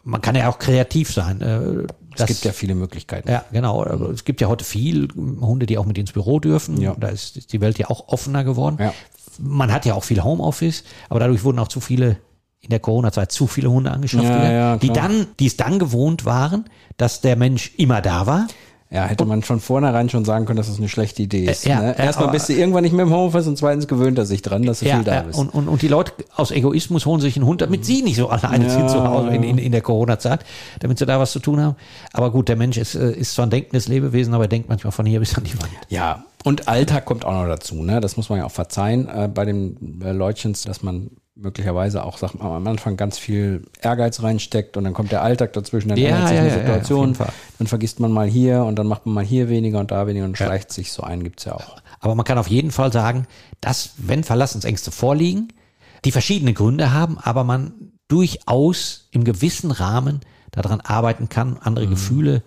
man 0.05 0.23
kann 0.23 0.35
ja 0.37 0.49
auch 0.49 0.59
kreativ 0.59 1.13
sein. 1.13 1.41
äh, 1.43 1.87
Es 2.17 2.27
gibt 2.27 2.45
ja 2.45 2.53
viele 2.53 2.75
Möglichkeiten. 2.75 3.29
Ja, 3.31 3.45
genau. 3.53 3.85
Aber 3.85 4.11
Es 4.11 4.25
gibt 4.25 4.41
ja 4.41 4.49
heute 4.49 4.65
viel 4.65 5.09
Hunde, 5.17 5.67
die 5.67 5.77
auch 5.77 5.87
mit 5.87 5.99
ins 5.99 6.13
Büro 6.13 6.41
dürfen. 6.41 6.81
Ja. 6.81 6.95
Da 6.99 7.09
ist 7.09 7.37
ist 7.37 7.53
die 7.53 7.61
Welt 7.61 7.79
ja 7.79 7.91
auch 7.91 8.09
offener 8.09 8.43
geworden. 8.45 8.77
Ja. 8.81 8.95
Man 9.39 9.73
hat 9.73 9.85
ja 9.87 9.95
auch 9.95 10.05
viel 10.05 10.23
Homeoffice, 10.23 10.85
aber 11.09 11.21
dadurch 11.21 11.45
wurden 11.45 11.59
auch 11.59 11.69
zu 11.69 11.81
viele 11.81 12.17
in 12.61 12.71
der 12.71 12.81
Corona-Zeit 12.81 13.33
zu 13.33 13.47
viele 13.47 13.71
Hunde 13.71 13.91
angeschafft, 13.91 14.25
Ja, 14.25 14.37
wieder, 14.37 14.53
ja, 14.53 14.77
die 14.77 14.91
dann, 14.91 15.27
die 15.39 15.47
es 15.47 15.57
dann 15.57 15.79
gewohnt 15.79 16.25
waren, 16.25 16.67
dass 16.97 17.21
der 17.21 17.37
Mensch 17.37 17.73
immer 17.77 18.01
da 18.03 18.27
war. 18.27 18.47
Ja, 18.93 19.05
hätte 19.05 19.25
man 19.25 19.43
von 19.43 19.61
vornherein 19.61 20.09
schon 20.09 20.25
sagen 20.25 20.47
können, 20.47 20.57
dass 20.57 20.67
das 20.67 20.79
eine 20.79 20.89
schlechte 20.89 21.23
Idee 21.23 21.45
ist. 21.45 21.65
Äh, 21.65 21.71
ja, 21.71 21.81
ne? 21.81 21.97
äh, 21.97 22.07
Erstmal 22.07 22.25
aber- 22.25 22.33
bist 22.33 22.49
du 22.49 22.55
irgendwann 22.55 22.83
nicht 22.83 22.93
mehr 22.93 23.05
im 23.05 23.13
Homeoffice 23.13 23.47
und 23.47 23.57
zweitens 23.57 23.87
gewöhnt 23.87 24.19
er 24.19 24.27
sich 24.27 24.43
dran, 24.43 24.65
dass 24.65 24.81
du 24.81 24.87
viel 24.87 25.05
da 25.05 25.15
ja, 25.15 25.23
bist. 25.23 25.39
und, 25.39 25.49
und, 25.55 25.69
und 25.69 25.81
die 25.81 25.87
Leute 25.87 26.13
aus 26.35 26.51
Egoismus 26.51 27.07
holen 27.07 27.21
sich 27.21 27.37
einen 27.37 27.47
Hund, 27.47 27.61
damit 27.61 27.85
sie 27.85 28.03
nicht 28.03 28.17
so 28.17 28.29
alleine 28.31 28.65
Ja, 28.65 28.71
sind 28.71 28.91
zu 28.91 29.01
Hause 29.05 29.29
in, 29.29 29.45
ja. 29.45 29.49
in, 29.51 29.59
in 29.59 29.71
der 29.71 29.81
Corona-Zeit, 29.83 30.41
damit 30.81 30.99
sie 30.99 31.07
da 31.07 31.21
was 31.21 31.31
zu 31.31 31.39
tun 31.39 31.61
haben. 31.61 31.77
Aber 32.13 32.33
gut, 32.33 32.49
der 32.49 32.57
Mensch 32.57 32.79
ist, 32.79 32.97
äh, 32.97 33.13
ist 33.13 33.33
zwar 33.35 33.47
ein 33.47 33.51
denkendes 33.51 33.87
Lebewesen, 33.87 34.35
aber 34.35 34.45
er 34.45 34.49
denkt 34.49 34.69
manchmal 34.69 34.91
von 34.91 35.07
hier 35.07 35.21
bis 35.21 35.39
an 35.39 35.45
die 35.45 35.57
Wand. 35.61 35.71
Ja, 35.89 36.25
und 36.43 36.67
Alltag 36.67 37.05
kommt 37.05 37.25
auch 37.25 37.33
noch 37.33 37.47
dazu, 37.47 37.77
ne? 37.85 38.01
Das 38.01 38.17
muss 38.17 38.29
man 38.29 38.41
ja 38.41 38.45
auch 38.45 38.51
verzeihen 38.51 39.09
äh, 39.09 39.29
bei 39.33 39.45
den 39.45 40.01
äh, 40.05 40.11
Leutchens, 40.11 40.63
dass 40.63 40.83
man 40.83 41.13
möglicherweise 41.37 42.05
auch 42.05 42.19
sag, 42.19 42.35
mal, 42.35 42.55
am 42.57 42.67
Anfang 42.67 42.97
ganz 42.97 43.19
viel 43.19 43.65
Ehrgeiz 43.81 44.23
reinsteckt 44.23 44.77
und 44.77 44.85
dann 44.85 44.93
kommt 44.93 45.13
der 45.13 45.23
Alltag 45.23 45.53
dazwischen, 45.55 45.89
dann 45.89 45.99
Ja, 45.99 46.09
ändert 46.09 46.29
sich 46.29 46.37
ja, 46.37 46.41
eine 46.43 46.51
ja, 46.51 46.55
ja, 46.57 46.61
Situation, 46.61 47.15
Fall. 47.15 47.33
dann 47.59 47.67
vergisst 47.67 48.01
man 48.01 48.13
mal 48.13 48.27
hier 48.29 48.65
und 48.65 48.77
dann 48.77 48.87
macht 48.87 49.07
man 49.07 49.15
mal 49.15 49.25
hier 49.25 49.49
weniger 49.49 49.79
und 49.79 49.91
da 49.91 50.07
weniger 50.07 50.25
und 50.27 50.37
schleicht 50.37 50.73
sich 50.73 50.93
so 50.93 51.03
ein, 51.03 51.23
gibt's 51.25 51.45
ja 51.45 51.55
auch. 51.55 51.77
Aber 52.01 52.15
man 52.15 52.25
kann 52.25 52.37
auf 52.39 52.49
jeden 52.49 52.71
Fall 52.71 52.93
sagen, 52.93 53.27
dass, 53.61 53.93
wenn 53.97 54.25
Verlassensängste 54.25 54.91
vorliegen, 54.91 55.53
die 56.05 56.13
verschiedene 56.13 56.53
Gründe 56.53 56.93
haben, 56.93 57.19
aber 57.19 57.45
man 57.45 57.73
durchaus 58.09 59.09
im 59.13 59.25
gewissen 59.25 59.71
Rahmen 59.71 60.21
daran 60.51 60.81
arbeiten 60.81 61.29
kann, 61.29 61.59
andere 61.63 61.87
Mhm. 61.87 61.91
Gefühle 61.91 62.43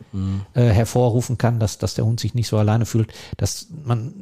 Äh, 0.53 0.69
hervorrufen 0.69 1.37
kann, 1.37 1.59
dass, 1.59 1.77
dass 1.77 1.93
der 1.95 2.05
Hund 2.05 2.19
sich 2.19 2.33
nicht 2.35 2.47
so 2.47 2.57
alleine 2.57 2.85
fühlt, 2.85 3.11
dass 3.37 3.67
man, 3.85 4.13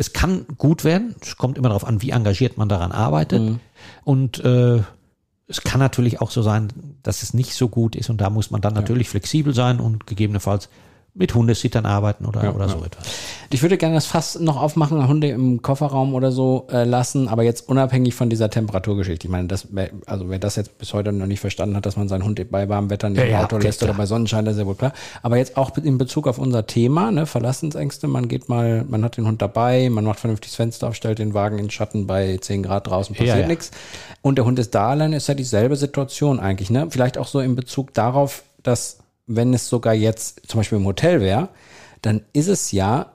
es 0.00 0.14
kann 0.14 0.46
gut 0.56 0.82
werden, 0.82 1.14
es 1.20 1.36
kommt 1.36 1.58
immer 1.58 1.68
darauf 1.68 1.86
an, 1.86 2.00
wie 2.00 2.10
engagiert 2.10 2.56
man 2.56 2.70
daran 2.70 2.90
arbeitet. 2.90 3.42
Mhm. 3.42 3.60
und 4.02 4.42
äh, 4.42 4.82
es 5.46 5.62
kann 5.62 5.78
natürlich 5.80 6.20
auch 6.20 6.30
so 6.30 6.42
sein, 6.42 6.68
dass 7.02 7.22
es 7.22 7.34
nicht 7.34 7.54
so 7.54 7.68
gut 7.68 7.96
ist. 7.96 8.08
Und 8.08 8.20
da 8.20 8.30
muss 8.30 8.52
man 8.52 8.60
dann 8.60 8.72
natürlich 8.72 9.08
flexibel 9.08 9.52
sein 9.52 9.80
und 9.80 10.06
gegebenenfalls 10.06 10.68
mit 11.14 11.34
Hundesittern 11.34 11.86
arbeiten 11.86 12.24
oder, 12.24 12.54
oder 12.54 12.68
so 12.68 12.84
etwas. 12.84 13.04
Ich 13.52 13.62
würde 13.62 13.76
gerne 13.76 13.96
das 13.96 14.06
Fass 14.06 14.38
noch 14.38 14.60
aufmachen, 14.60 15.08
Hunde 15.08 15.28
im 15.28 15.60
Kofferraum 15.60 16.14
oder 16.14 16.30
so 16.30 16.68
äh, 16.70 16.84
lassen, 16.84 17.26
aber 17.26 17.42
jetzt 17.42 17.68
unabhängig 17.68 18.14
von 18.14 18.30
dieser 18.30 18.48
Temperaturgeschichte. 18.48 19.26
Ich 19.26 19.30
meine, 19.30 19.48
das, 19.48 19.66
also 20.06 20.30
wer 20.30 20.38
das 20.38 20.54
jetzt 20.56 20.78
bis 20.78 20.94
heute 20.94 21.10
noch 21.12 21.26
nicht 21.26 21.40
verstanden 21.40 21.76
hat, 21.76 21.84
dass 21.84 21.96
man 21.96 22.08
seinen 22.08 22.24
Hund 22.24 22.40
bei 22.50 22.68
warmem 22.68 22.90
Wetter 22.90 23.08
nicht 23.10 23.18
Ja, 23.18 23.24
im 23.24 23.30
ja, 23.32 23.44
Auto 23.44 23.56
okay, 23.56 23.66
lässt 23.66 23.82
oder 23.82 23.92
klar. 23.92 23.98
bei 23.98 24.06
Sonnenschein, 24.06 24.44
das 24.44 24.54
ist 24.54 24.60
ja 24.60 24.66
wohl 24.66 24.76
klar. 24.76 24.92
Aber 25.22 25.36
jetzt 25.36 25.56
auch 25.56 25.76
in 25.78 25.98
Bezug 25.98 26.28
auf 26.28 26.38
unser 26.38 26.66
Thema, 26.66 27.10
ne, 27.10 27.26
Verlassensängste, 27.26 28.06
man 28.06 28.28
geht 28.28 28.48
mal, 28.48 28.84
man 28.88 29.02
hat 29.04 29.16
den 29.16 29.26
Hund 29.26 29.42
dabei, 29.42 29.90
man 29.90 30.04
macht 30.04 30.20
vernünftig 30.20 30.52
das 30.52 30.56
Fenster 30.56 30.86
auf, 30.88 30.94
stellt 30.94 31.18
den 31.18 31.34
Wagen 31.34 31.58
in 31.58 31.64
den 31.66 31.70
Schatten 31.70 32.06
bei 32.06 32.38
10 32.40 32.62
Grad 32.62 32.86
draußen, 32.86 33.16
passiert 33.16 33.36
Ja, 33.36 33.42
ja. 33.42 33.46
nichts. 33.48 33.72
Und 34.22 34.36
der 34.36 34.44
Hund 34.44 34.58
ist 34.60 34.74
da 34.76 34.90
allein, 34.90 35.12
ist 35.12 35.26
ja 35.26 35.34
dieselbe 35.34 35.74
Situation 35.74 36.38
eigentlich, 36.38 36.70
ne? 36.70 36.86
Vielleicht 36.90 37.18
auch 37.18 37.26
so 37.26 37.40
in 37.40 37.56
Bezug 37.56 37.94
darauf, 37.94 38.44
dass 38.62 38.99
wenn 39.32 39.54
es 39.54 39.68
sogar 39.68 39.94
jetzt 39.94 40.42
zum 40.48 40.60
Beispiel 40.60 40.78
im 40.78 40.84
Hotel 40.86 41.20
wäre, 41.20 41.48
dann 42.02 42.22
ist 42.32 42.48
es 42.48 42.72
ja 42.72 43.12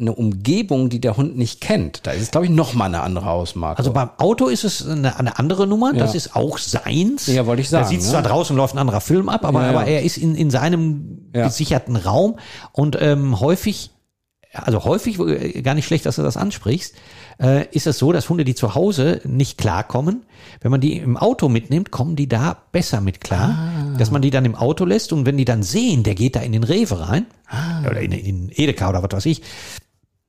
eine 0.00 0.14
Umgebung, 0.14 0.88
die 0.88 1.00
der 1.00 1.16
Hund 1.16 1.36
nicht 1.36 1.60
kennt. 1.60 2.06
Da 2.06 2.12
ist 2.12 2.22
es, 2.22 2.30
glaube 2.30 2.46
ich, 2.46 2.52
noch 2.52 2.74
mal 2.74 2.86
eine 2.86 3.02
andere 3.02 3.30
Ausmarke. 3.30 3.78
Also 3.78 3.92
beim 3.92 4.10
Auto 4.18 4.46
ist 4.46 4.64
es 4.64 4.86
eine, 4.88 5.18
eine 5.18 5.38
andere 5.38 5.66
Nummer. 5.66 5.92
Das 5.92 6.12
Ja. 6.12 6.16
ist 6.16 6.34
auch 6.36 6.58
seins. 6.58 7.26
Ja, 7.26 7.46
wollte 7.46 7.62
ich 7.62 7.68
sagen, 7.68 7.84
Er 7.84 7.88
sitzt 7.90 8.06
ne? 8.06 8.12
zwar 8.12 8.22
draußen 8.22 8.54
und 8.54 8.58
läuft 8.58 8.74
ein 8.74 8.78
anderer 8.78 9.00
Film 9.00 9.28
ab, 9.28 9.44
aber, 9.44 9.60
Ja, 9.60 9.72
ja. 9.72 9.78
aber 9.78 9.86
er 9.86 10.02
ist 10.02 10.16
in, 10.16 10.34
in 10.34 10.50
seinem 10.50 11.28
gesicherten 11.32 11.96
Raum 11.96 12.38
und 12.72 12.96
ähm, 13.00 13.38
häufig, 13.40 13.90
also 14.52 14.84
häufig, 14.84 15.18
äh, 15.20 15.62
gar 15.62 15.74
nicht 15.74 15.86
schlecht, 15.86 16.06
dass 16.06 16.16
du 16.16 16.22
das 16.22 16.36
ansprichst, 16.36 16.94
äh, 17.40 17.66
ist 17.70 17.86
es 17.86 17.98
so, 17.98 18.12
dass 18.12 18.28
Hunde, 18.28 18.44
die 18.44 18.54
zu 18.54 18.74
Hause 18.74 19.20
nicht 19.24 19.58
klarkommen, 19.58 20.24
wenn 20.60 20.70
man 20.70 20.80
die 20.80 20.96
im 20.98 21.16
Auto 21.16 21.48
mitnimmt, 21.48 21.90
kommen 21.90 22.16
die 22.16 22.28
da 22.28 22.56
besser 22.72 23.00
mit 23.00 23.20
klar. 23.20 23.50
Ah. 23.94 23.98
Dass 23.98 24.10
man 24.10 24.22
die 24.22 24.30
dann 24.30 24.44
im 24.44 24.54
Auto 24.54 24.84
lässt 24.84 25.12
und 25.12 25.26
wenn 25.26 25.36
die 25.36 25.44
dann 25.44 25.62
sehen, 25.62 26.02
der 26.02 26.14
geht 26.14 26.36
da 26.36 26.40
in 26.40 26.52
den 26.52 26.64
Rewe 26.64 27.08
rein, 27.08 27.26
Ah. 27.50 27.80
oder 27.88 28.00
in, 28.00 28.12
in 28.12 28.50
Edeka 28.54 28.88
oder 28.90 29.02
was 29.02 29.10
weiß 29.12 29.26
ich, 29.26 29.42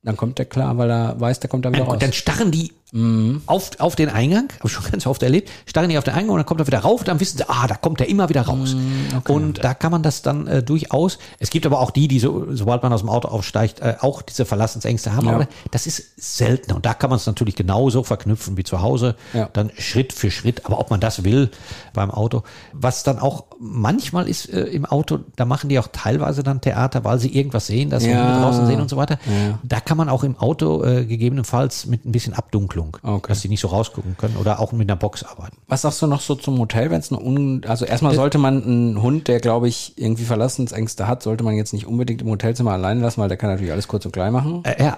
dann 0.04 0.16
kommt 0.16 0.38
der 0.38 0.46
klar, 0.46 0.78
weil 0.78 0.90
er 0.90 1.20
weiß, 1.20 1.42
der 1.42 1.50
kommt 1.50 1.66
da 1.66 1.72
wieder 1.74 1.84
raus. 1.84 1.94
und 1.94 2.02
dann 2.02 2.14
starren 2.14 2.52
die 2.52 2.72
Mhm. 2.92 3.44
auf, 3.46 3.70
auf 3.80 3.96
den 3.96 4.10
Eingang, 4.10 4.50
habe 4.58 4.68
ich 4.68 4.72
schon 4.72 4.84
ganz 4.92 5.06
oft 5.06 5.22
erlebt, 5.22 5.50
starren 5.68 5.90
die 5.90 5.98
auf 6.00 6.04
den 6.04 6.16
Eingang 6.16 6.32
und 6.32 6.38
dann 6.38 6.46
kommt 6.48 6.60
er 6.60 6.66
wieder 6.68 6.80
rauf, 6.80 7.04
dann 7.04 7.20
wissen 7.20 7.38
sie, 7.38 7.48
ah, 7.48 7.68
da 7.68 7.76
kommt 7.76 8.02
er 8.02 8.08
immer 8.10 8.30
wieder 8.30 8.42
raus. 8.42 8.74
Mhm, 8.74 9.22
Und 9.28 9.64
da 9.64 9.76
kann 9.76 9.92
man 9.92 10.02
das 10.02 10.24
dann 10.24 10.48
äh, 10.48 10.64
durchaus, 10.64 11.20
es 11.38 11.52
gibt 11.52 11.68
aber 11.68 11.80
auch 11.82 11.92
die, 11.92 12.08
die 12.08 12.20
so, 12.20 12.48
sobald 12.50 12.82
man 12.82 12.92
aus 12.92 13.02
dem 13.02 13.10
Auto 13.10 13.28
aufsteigt, 13.28 13.80
äh, 13.82 13.98
auch 14.02 14.24
diese 14.24 14.44
Verlassensängste 14.46 15.14
haben, 15.16 15.28
Ja. 15.28 15.34
aber 15.36 15.48
das 15.70 15.86
ist 15.86 16.04
seltener 16.18 16.78
und 16.78 16.86
da 16.86 16.96
kann 16.96 17.12
man 17.12 17.18
es 17.18 17.28
natürlich 17.28 17.56
genauso 17.56 18.02
verknüpfen 18.04 18.58
wie 18.58 18.64
zu 18.64 18.82
Hause, 18.82 19.16
Ja. 19.34 19.50
dann 19.54 19.70
Schritt 19.78 20.12
für 20.12 20.32
Schritt, 20.32 20.66
aber 20.66 20.80
ob 20.80 20.90
man 20.90 21.00
das 21.00 21.24
will 21.24 21.52
beim 21.94 22.10
Auto, 22.10 22.42
was 22.74 23.04
dann 23.04 23.20
auch 23.20 23.46
manchmal 23.62 24.30
ist 24.30 24.50
äh, 24.54 24.62
im 24.62 24.86
Auto, 24.86 25.20
da 25.36 25.44
machen 25.46 25.70
die 25.70 25.78
auch 25.80 25.90
teilweise 25.92 26.44
dann 26.44 26.62
Theater, 26.62 27.04
weil 27.04 27.20
sie 27.20 27.28
irgendwas 27.36 27.68
sehen, 27.68 27.90
dass 27.90 28.04
sie 28.04 28.10
Ja. 28.12 28.40
Draußen 28.42 28.66
sehen 28.68 28.80
und 28.80 28.90
so 28.90 28.96
weiter. 28.98 29.20
Da 29.64 29.80
kann 29.82 29.98
man 29.98 30.08
auch 30.08 30.24
im 30.24 30.38
Auto 30.38 30.84
äh, 30.84 31.06
gegebenenfalls 31.06 31.86
mit 31.86 32.06
ein 32.06 32.12
bisschen 32.14 32.34
Abdunklung, 32.34 32.98
Okay. 33.04 33.28
dass 33.30 33.42
sie 33.42 33.50
nicht 33.50 33.60
so 33.60 33.68
rausgucken 33.68 34.16
können 34.18 34.38
oder 34.38 34.60
auch 34.60 34.72
mit 34.72 34.90
einer 34.90 34.96
Box 34.96 35.24
arbeiten. 35.24 35.58
Was 35.68 35.82
sagst 35.82 36.02
du 36.02 36.08
noch 36.08 36.22
so 36.22 36.36
zum 36.36 36.58
Hotel, 36.58 36.90
wenn 36.90 37.00
es 37.02 37.12
eine 37.12 37.22
un 37.22 37.62
also 37.68 37.84
erstmal 37.86 38.16
sollte 38.16 38.38
man 38.38 38.64
einen 38.64 39.02
Hund, 39.02 39.28
der 39.28 39.40
glaube 39.42 39.68
ich 39.68 39.94
irgendwie 39.98 40.24
Verlassensängste 40.24 41.08
hat, 41.08 41.22
sollte 41.22 41.44
man 41.44 41.56
jetzt 41.56 41.74
nicht 41.74 41.86
unbedingt 41.86 42.22
im 42.22 42.30
Hotelzimmer 42.30 42.72
allein 42.72 43.02
lassen, 43.02 43.20
weil 43.22 43.28
der 43.28 43.38
kann 43.38 43.50
natürlich 43.50 43.74
alles 43.74 43.88
kurz 43.90 44.06
und 44.06 44.12
klein 44.14 44.32
machen. 44.32 44.64
Äh, 44.64 44.82
ja, 44.84 44.98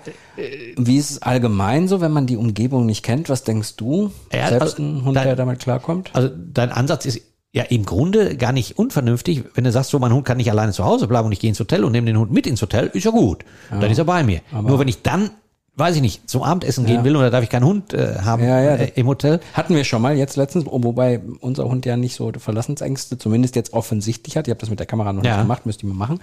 Wie 0.78 0.98
ist 0.98 1.10
es 1.12 1.22
allgemein 1.22 1.88
so, 1.88 2.00
wenn 2.02 2.12
man 2.12 2.28
die 2.28 2.38
Umgebung 2.38 2.86
nicht 2.86 3.04
kennt? 3.04 3.28
Was 3.30 3.44
denkst 3.44 3.76
du? 3.78 4.12
Ja, 4.32 4.50
Selbst 4.50 4.80
also, 4.80 4.84
ein 4.84 5.04
Hund, 5.06 5.16
da- 5.18 5.24
der 5.24 5.36
damit 5.36 5.60
klarkommt? 5.60 6.12
also 6.14 6.30
dein 6.54 6.72
Ansatz 6.72 7.06
ist 7.06 7.22
ja 7.54 7.64
im 7.64 7.86
Grunde 7.86 8.38
gar 8.38 8.54
nicht 8.54 8.78
unvernünftig. 8.78 9.44
Wenn 9.54 9.66
du 9.66 9.72
sagst, 9.72 9.92
so 9.92 10.00
mein 10.00 10.14
Hund 10.14 10.26
kann 10.26 10.38
nicht 10.38 10.50
alleine 10.50 10.72
zu 10.72 10.86
Hause 10.86 11.08
bleiben 11.08 11.26
und 11.26 11.32
ich 11.34 11.40
gehe 11.40 11.50
ins 11.50 11.60
Hotel 11.60 11.84
und 11.84 11.92
nehme 11.92 12.08
den 12.08 12.18
Hund 12.18 12.32
mit 12.32 12.48
ins 12.48 12.62
Hotel, 12.62 12.90
ist 12.94 13.04
ja 13.04 13.12
gut. 13.12 13.44
Dann 13.70 13.92
ist 13.92 13.98
er 13.98 14.06
bei 14.06 14.24
mir. 14.24 14.42
Nur 14.70 14.80
wenn 14.80 14.88
ich 14.88 15.02
dann, 15.02 15.32
weiß 15.82 15.96
ich 15.96 16.02
nicht, 16.02 16.30
zum 16.30 16.44
Abendessen 16.44 16.86
gehen 16.86 17.04
will 17.04 17.16
und 17.16 17.24
da 17.24 17.30
darf 17.30 17.44
ich 17.44 17.50
keinen 17.50 17.66
Hund 17.66 17.94
äh, 17.94 18.20
haben 18.24 18.44
Ja, 18.44 18.62
ja, 18.62 18.76
äh, 18.76 18.92
im 18.96 19.08
Hotel. 19.08 19.40
Hatten 19.54 19.76
wir 19.76 19.84
schon 19.84 20.02
mal 20.02 20.16
jetzt 20.16 20.38
letztens, 20.38 20.66
oh, 20.68 20.82
wobei 20.84 21.20
unser 21.42 21.66
Hund 21.66 21.86
ja 21.86 21.98
nicht 21.98 22.16
so 22.16 22.32
Verlassensängste, 22.38 23.18
zumindest 23.18 23.56
jetzt 23.56 23.74
offensichtlich 23.74 24.38
hat. 24.38 24.48
Ich 24.48 24.52
habe 24.52 24.60
das 24.60 24.70
mit 24.70 24.80
der 24.80 24.86
Kamera 24.86 25.12
noch 25.12 25.24
Ja. 25.24 25.32
nicht 25.38 25.42
gemacht, 25.44 25.66
müsste 25.66 25.86
ich 25.86 25.92
mal 25.94 25.98
machen. 25.98 26.20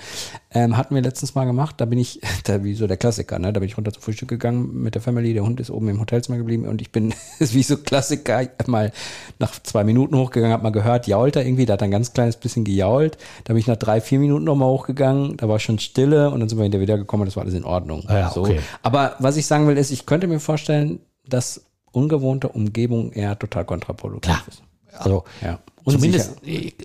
Ähm, 0.52 0.76
hatten 0.76 0.94
wir 0.94 1.02
letztens 1.02 1.34
mal 1.34 1.44
gemacht. 1.44 1.74
Da 1.78 1.84
bin 1.84 1.98
ich, 1.98 2.20
da 2.44 2.62
wie 2.64 2.74
so 2.74 2.86
der 2.86 2.96
Klassiker, 2.96 3.38
ne? 3.38 3.52
Da 3.52 3.60
bin 3.60 3.68
ich 3.68 3.76
runter 3.76 3.92
zum 3.92 4.02
Frühstück 4.02 4.28
gegangen 4.28 4.82
mit 4.82 4.94
der 4.94 5.02
Family. 5.02 5.34
Der 5.34 5.44
Hund 5.44 5.60
ist 5.60 5.70
oben 5.70 5.88
im 5.88 6.00
Hotelzimmer 6.00 6.38
geblieben 6.38 6.66
und 6.66 6.80
ich 6.80 6.92
bin, 6.92 7.12
ist 7.38 7.52
wie 7.54 7.62
so 7.62 7.76
Klassiker, 7.76 8.42
mal 8.66 8.92
nach 9.38 9.60
zwei 9.62 9.84
Minuten 9.84 10.16
hochgegangen, 10.16 10.52
hab 10.54 10.62
mal 10.62 10.70
gehört, 10.70 11.06
jault 11.06 11.36
er 11.36 11.44
irgendwie. 11.44 11.66
Da 11.66 11.72
hat 11.74 11.82
er 11.82 11.86
ein 11.86 11.90
ganz 11.90 12.12
kleines 12.12 12.36
bisschen 12.36 12.64
gejault. 12.64 13.18
Da 13.44 13.54
bin 13.54 13.60
ich 13.60 13.66
nach 13.66 13.76
drei, 13.76 14.00
vier 14.00 14.18
Minuten 14.20 14.44
nochmal 14.44 14.68
hochgegangen. 14.68 15.36
Da 15.36 15.48
war 15.48 15.58
schon 15.58 15.78
Stille 15.78 16.30
und 16.30 16.40
dann 16.40 16.48
sind 16.48 16.58
wir 16.58 16.62
hinterher 16.62 16.82
wieder 16.82 16.96
gekommen. 16.98 17.24
Das 17.24 17.34
war 17.36 17.42
alles 17.42 17.54
in 17.54 17.64
Ordnung. 17.64 18.04
Ah 18.06 18.18
ja, 18.18 18.30
so. 18.30 18.42
okay. 18.42 18.60
Aber 18.82 19.16
was 19.18 19.36
ich 19.36 19.46
sagen 19.48 19.66
will, 19.66 19.76
ist, 19.76 19.90
ich 19.90 20.06
könnte 20.06 20.26
mir 20.26 20.40
vorstellen, 20.40 21.00
dass 21.26 21.62
ungewohnte 21.92 22.48
Umgebung 22.48 23.12
eher 23.12 23.38
total 23.38 23.64
kontraproduktiv 23.64 24.30
Klar. 24.32 24.42
ist. 24.48 24.62
Also 24.96 25.24
Ja. 25.42 25.58
zumindest, 25.86 26.32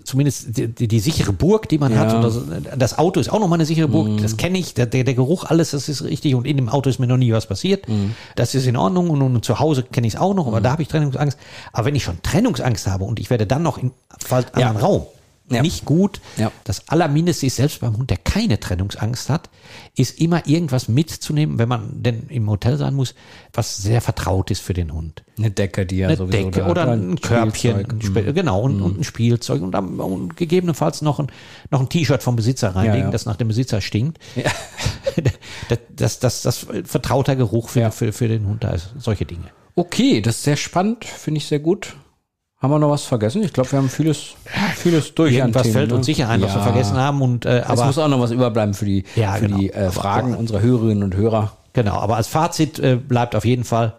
zumindest 0.04 0.56
die, 0.56 0.68
die, 0.68 0.88
die 0.88 1.00
sichere 1.00 1.32
Burg, 1.32 1.68
die 1.68 1.78
man 1.78 1.92
Ja. 1.92 1.98
hat. 1.98 2.14
Und 2.14 2.22
das, 2.22 2.40
das 2.78 2.98
Auto 2.98 3.18
ist 3.20 3.28
auch 3.30 3.40
nochmal 3.40 3.58
eine 3.58 3.66
sichere 3.66 3.88
Burg. 3.88 4.20
Das 4.22 4.36
kenne 4.36 4.58
ich. 4.58 4.74
Der, 4.74 4.86
der, 4.86 5.04
Geruch, 5.04 5.44
alles, 5.44 5.72
das 5.72 5.88
ist 5.88 6.02
richtig. 6.04 6.34
Und 6.34 6.46
in 6.46 6.56
dem 6.56 6.68
Auto 6.68 6.88
ist 6.90 6.98
mir 6.98 7.06
noch 7.06 7.16
nie 7.16 7.32
was 7.32 7.46
passiert. 7.46 7.84
Das 8.36 8.54
ist 8.54 8.66
in 8.66 8.76
Ordnung. 8.76 9.10
Und, 9.10 9.22
und 9.22 9.44
zu 9.44 9.58
Hause 9.58 9.82
kenne 9.82 10.06
ich 10.06 10.14
es 10.14 10.20
auch 10.20 10.34
noch. 10.34 10.46
Aber 10.46 10.60
da 10.60 10.72
habe 10.72 10.82
ich 10.82 10.88
Trennungsangst. 10.88 11.38
Aber 11.72 11.86
wenn 11.86 11.94
ich 11.94 12.04
schon 12.04 12.22
Trennungsangst 12.22 12.86
habe 12.86 13.04
und 13.04 13.18
ich 13.20 13.30
werde 13.30 13.46
dann 13.46 13.62
noch 13.62 13.78
in 13.78 13.90
falls 14.18 14.46
Ja. 14.56 14.68
anderen 14.68 14.76
Raum, 14.78 15.06
Ja. 15.54 15.62
nicht 15.62 15.84
gut. 15.84 16.20
Ja. 16.36 16.52
Das 16.64 16.88
Allermindeste 16.88 17.46
ist, 17.46 17.56
selbst 17.56 17.80
beim 17.80 17.96
Hund, 17.96 18.10
der 18.10 18.16
keine 18.18 18.60
Trennungsangst 18.60 19.30
hat, 19.30 19.50
ist 19.96 20.20
immer 20.20 20.46
irgendwas 20.46 20.88
mitzunehmen, 20.88 21.58
wenn 21.58 21.68
man 21.68 22.02
denn 22.02 22.28
im 22.28 22.48
Hotel 22.50 22.76
sein 22.76 22.94
muss, 22.94 23.14
was 23.52 23.76
sehr 23.76 24.00
vertraut 24.00 24.50
ist 24.50 24.60
für 24.60 24.74
den 24.74 24.92
Hund 24.92 25.22
Eine 25.38 25.50
Decke, 25.50 25.86
die 25.86 25.98
ja 25.98 26.08
eine 26.08 26.16
sowieso 26.16 26.50
Decke 26.50 26.64
oder 26.64 26.90
ein 26.90 27.20
Körbchen. 27.20 27.78
Mhm. 27.78 27.90
ein 27.90 28.02
Spe- 28.02 28.32
genau, 28.32 28.60
und, 28.62 28.80
und 28.82 29.00
ein 29.00 29.04
Spielzeug 29.04 29.62
und, 29.62 29.74
am- 29.74 30.00
und 30.00 30.36
gegebenenfalls 30.36 31.02
noch 31.02 31.20
ein, 31.20 31.28
noch 31.70 31.80
ein 31.80 31.88
T-Shirt 31.88 32.22
vom 32.22 32.36
Besitzer 32.36 32.74
reinlegen, 32.74 33.06
Ja, 33.06 33.10
das 33.10 33.26
nach 33.26 33.36
dem 33.36 33.48
Besitzer 33.48 33.80
stinkt. 33.80 34.18
das, 35.68 35.78
das, 35.96 36.18
das, 36.18 36.42
das 36.42 36.66
vertrauter 36.84 37.36
Geruch 37.36 37.68
für, 37.68 37.90
für, 37.90 38.12
für 38.12 38.28
den 38.28 38.46
Hund, 38.46 38.64
da 38.64 38.72
ist 38.72 38.94
solche 38.98 39.24
Dinge. 39.24 39.44
Okay, 39.76 40.20
das 40.20 40.36
ist 40.36 40.42
sehr 40.44 40.56
spannend, 40.56 41.04
finde 41.04 41.38
ich 41.38 41.46
sehr 41.46 41.58
gut. 41.58 41.96
Haben 42.64 42.70
wir 42.70 42.78
noch 42.78 42.88
was 42.88 43.04
vergessen? 43.04 43.42
Ich 43.42 43.52
glaube, 43.52 43.70
wir 43.72 43.78
haben 43.78 43.90
vieles, 43.90 44.36
vieles 44.76 45.14
durch. 45.14 45.34
Irgendwas 45.34 45.64
Themen, 45.64 45.74
fällt 45.74 45.90
ne? 45.90 45.96
uns 45.96 46.06
sicher 46.06 46.30
ein, 46.30 46.40
was 46.40 46.52
wir 46.54 46.60
Ja. 46.60 46.62
vergessen 46.62 46.96
haben. 46.96 47.20
Und, 47.20 47.44
äh, 47.44 47.58
Es 47.58 47.66
aber 47.66 47.84
muss 47.84 47.98
auch 47.98 48.08
noch 48.08 48.18
was 48.20 48.30
überbleiben 48.30 48.72
für 48.72 48.86
die, 48.86 49.04
Ja, 49.16 49.34
für 49.34 49.48
genau. 49.48 49.58
die 49.58 49.70
äh, 49.70 49.90
Fragen 49.90 50.30
aber- 50.30 50.38
unserer 50.38 50.62
Hörerinnen 50.62 51.04
und 51.04 51.14
Hörer. 51.14 51.54
Genau, 51.74 51.96
aber 51.96 52.16
als 52.16 52.26
Fazit 52.28 52.78
äh, 52.78 52.96
bleibt 52.96 53.36
auf 53.36 53.44
jeden 53.44 53.64
Fall, 53.64 53.96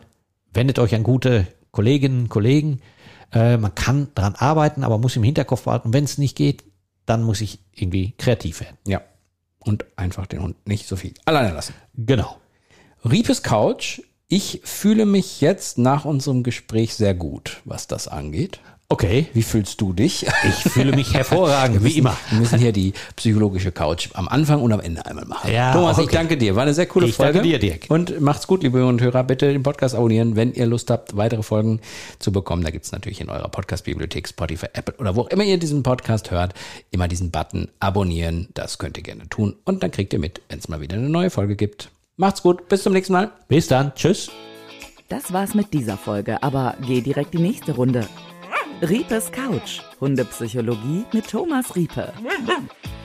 wendet 0.51 0.79
euch 0.79 0.95
an 0.95 1.03
gute 1.03 1.45
Kolleginnen 1.69 2.21
und 2.23 2.29
Kollegen. 2.29 2.79
Äh, 3.31 3.57
man 3.57 3.75
kann 3.75 4.07
dran 4.15 4.33
arbeiten, 4.33 4.83
aber 4.83 4.97
muss 4.97 5.15
im 5.15 5.21
Hinterkopf 5.21 5.65
behalten, 5.65 5.93
wenn 5.93 6.05
es 6.05 6.17
nicht 6.17 6.35
geht, 6.35 6.63
dann 7.05 7.21
muss 7.21 7.41
ich 7.41 7.59
irgendwie 7.71 8.15
kreativ 8.17 8.61
werden. 8.61 8.77
Ja. 8.87 9.01
Und 9.59 9.85
einfach 9.95 10.25
den 10.25 10.41
Hund 10.41 10.55
nicht 10.67 10.87
so 10.87 10.95
viel 10.95 11.13
alleine 11.25 11.53
lassen. 11.53 11.75
Genau. 11.95 12.37
Riepes 13.07 13.43
Couch. 13.43 14.01
Ich 14.35 14.59
fühle 14.65 15.05
mich 15.05 15.39
jetzt 15.39 15.77
nach 15.77 16.03
unserem 16.03 16.43
Gespräch 16.43 16.93
sehr 16.93 17.13
gut, 17.13 17.61
was 17.63 17.87
das 17.87 18.09
angeht. 18.09 18.59
Okay. 18.89 19.27
Wie 19.31 19.43
fühlst 19.43 19.79
du 19.79 19.93
dich? 19.93 20.25
Ich 20.43 20.71
fühle 20.73 20.91
mich 20.91 21.13
hervorragend, 21.13 21.85
wie 21.85 21.97
immer. 21.97 22.17
Wir 22.31 22.39
müssen 22.39 22.59
hier 22.59 22.73
die 22.73 22.91
psychologische 23.15 23.71
Couch 23.71 24.09
am 24.13 24.27
Anfang 24.27 24.61
und 24.61 24.73
am 24.73 24.81
Ende 24.81 25.05
einmal 25.05 25.23
machen. 25.23 25.53
Ja, 25.53 25.71
Thomas, 25.71 25.99
ich 25.99 26.07
okay. 26.07 26.15
danke 26.15 26.35
dir. 26.35 26.53
War 26.57 26.63
eine 26.63 26.73
sehr 26.73 26.85
coole 26.85 27.07
Ich 27.07 27.15
Folge. 27.15 27.31
danke 27.35 27.47
dir, 27.47 27.59
Dirk. 27.59 27.85
Und 27.87 28.19
macht's 28.19 28.45
gut, 28.45 28.61
liebe 28.63 28.77
Hörer 28.77 28.89
und 28.89 29.01
Hörer. 29.01 29.23
Bitte 29.23 29.53
den 29.53 29.63
Podcast 29.63 29.95
abonnieren, 29.95 30.35
wenn 30.35 30.51
ihr 30.51 30.65
Lust 30.65 30.89
habt, 30.91 31.15
weitere 31.15 31.41
Folgen 31.41 31.79
zu 32.19 32.33
bekommen. 32.33 32.61
Da 32.61 32.71
gibt's 32.71 32.91
natürlich 32.91 33.21
in 33.21 33.29
eurer 33.29 33.47
Podcast-Bibliothek, 33.47 34.27
Spotify, 34.27 34.67
Apple 34.73 34.95
oder 34.97 35.15
wo 35.15 35.21
auch 35.21 35.29
immer 35.29 35.45
ihr 35.45 35.57
diesen 35.57 35.81
Podcast 35.81 36.29
hört, 36.31 36.53
immer 36.91 37.07
diesen 37.07 37.31
Button 37.31 37.69
abonnieren. 37.79 38.49
Das 38.53 38.79
könnt 38.79 38.97
ihr 38.97 39.03
gerne 39.03 39.29
tun. 39.29 39.55
Und 39.63 39.81
dann 39.81 39.91
kriegt 39.91 40.11
ihr 40.11 40.19
mit, 40.19 40.41
wenn 40.49 40.59
es 40.59 40.67
mal 40.67 40.81
wieder 40.81 40.97
eine 40.97 41.07
neue 41.07 41.29
Folge 41.29 41.55
gibt. 41.55 41.89
Macht's 42.17 42.41
gut. 42.41 42.67
Bis 42.69 42.83
zum 42.83 42.93
nächsten 42.93 43.13
Mal. 43.13 43.31
Bis 43.47 43.67
dann. 43.67 43.93
Tschüss. 43.95 44.31
Das 45.09 45.33
war's 45.33 45.53
mit 45.53 45.73
dieser 45.73 45.97
Folge, 45.97 46.41
aber 46.41 46.75
geh 46.81 47.01
direkt 47.01 47.33
die 47.33 47.39
nächste 47.39 47.73
Runde. 47.73 48.07
Riepes 48.81 49.31
Couch, 49.31 49.81
Hundepsychologie 50.01 51.05
mit 51.13 51.29
Thomas 51.29 51.75
Riepe. 51.75 52.11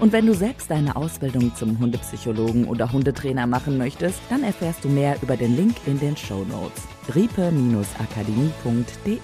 Und 0.00 0.12
wenn 0.12 0.26
du 0.26 0.34
selbst 0.34 0.68
deine 0.70 0.96
Ausbildung 0.96 1.54
zum 1.54 1.78
Hundepsychologen 1.78 2.66
oder 2.66 2.90
Hundetrainer 2.90 3.46
machen 3.46 3.78
möchtest, 3.78 4.18
dann 4.30 4.42
erfährst 4.42 4.82
du 4.84 4.88
mehr 4.88 5.16
über 5.22 5.36
den 5.36 5.56
Link 5.56 5.76
in 5.86 6.00
den 6.00 6.16
Show 6.16 6.44
Notes. 6.44 6.82
riepe-akademie.de 7.14 9.20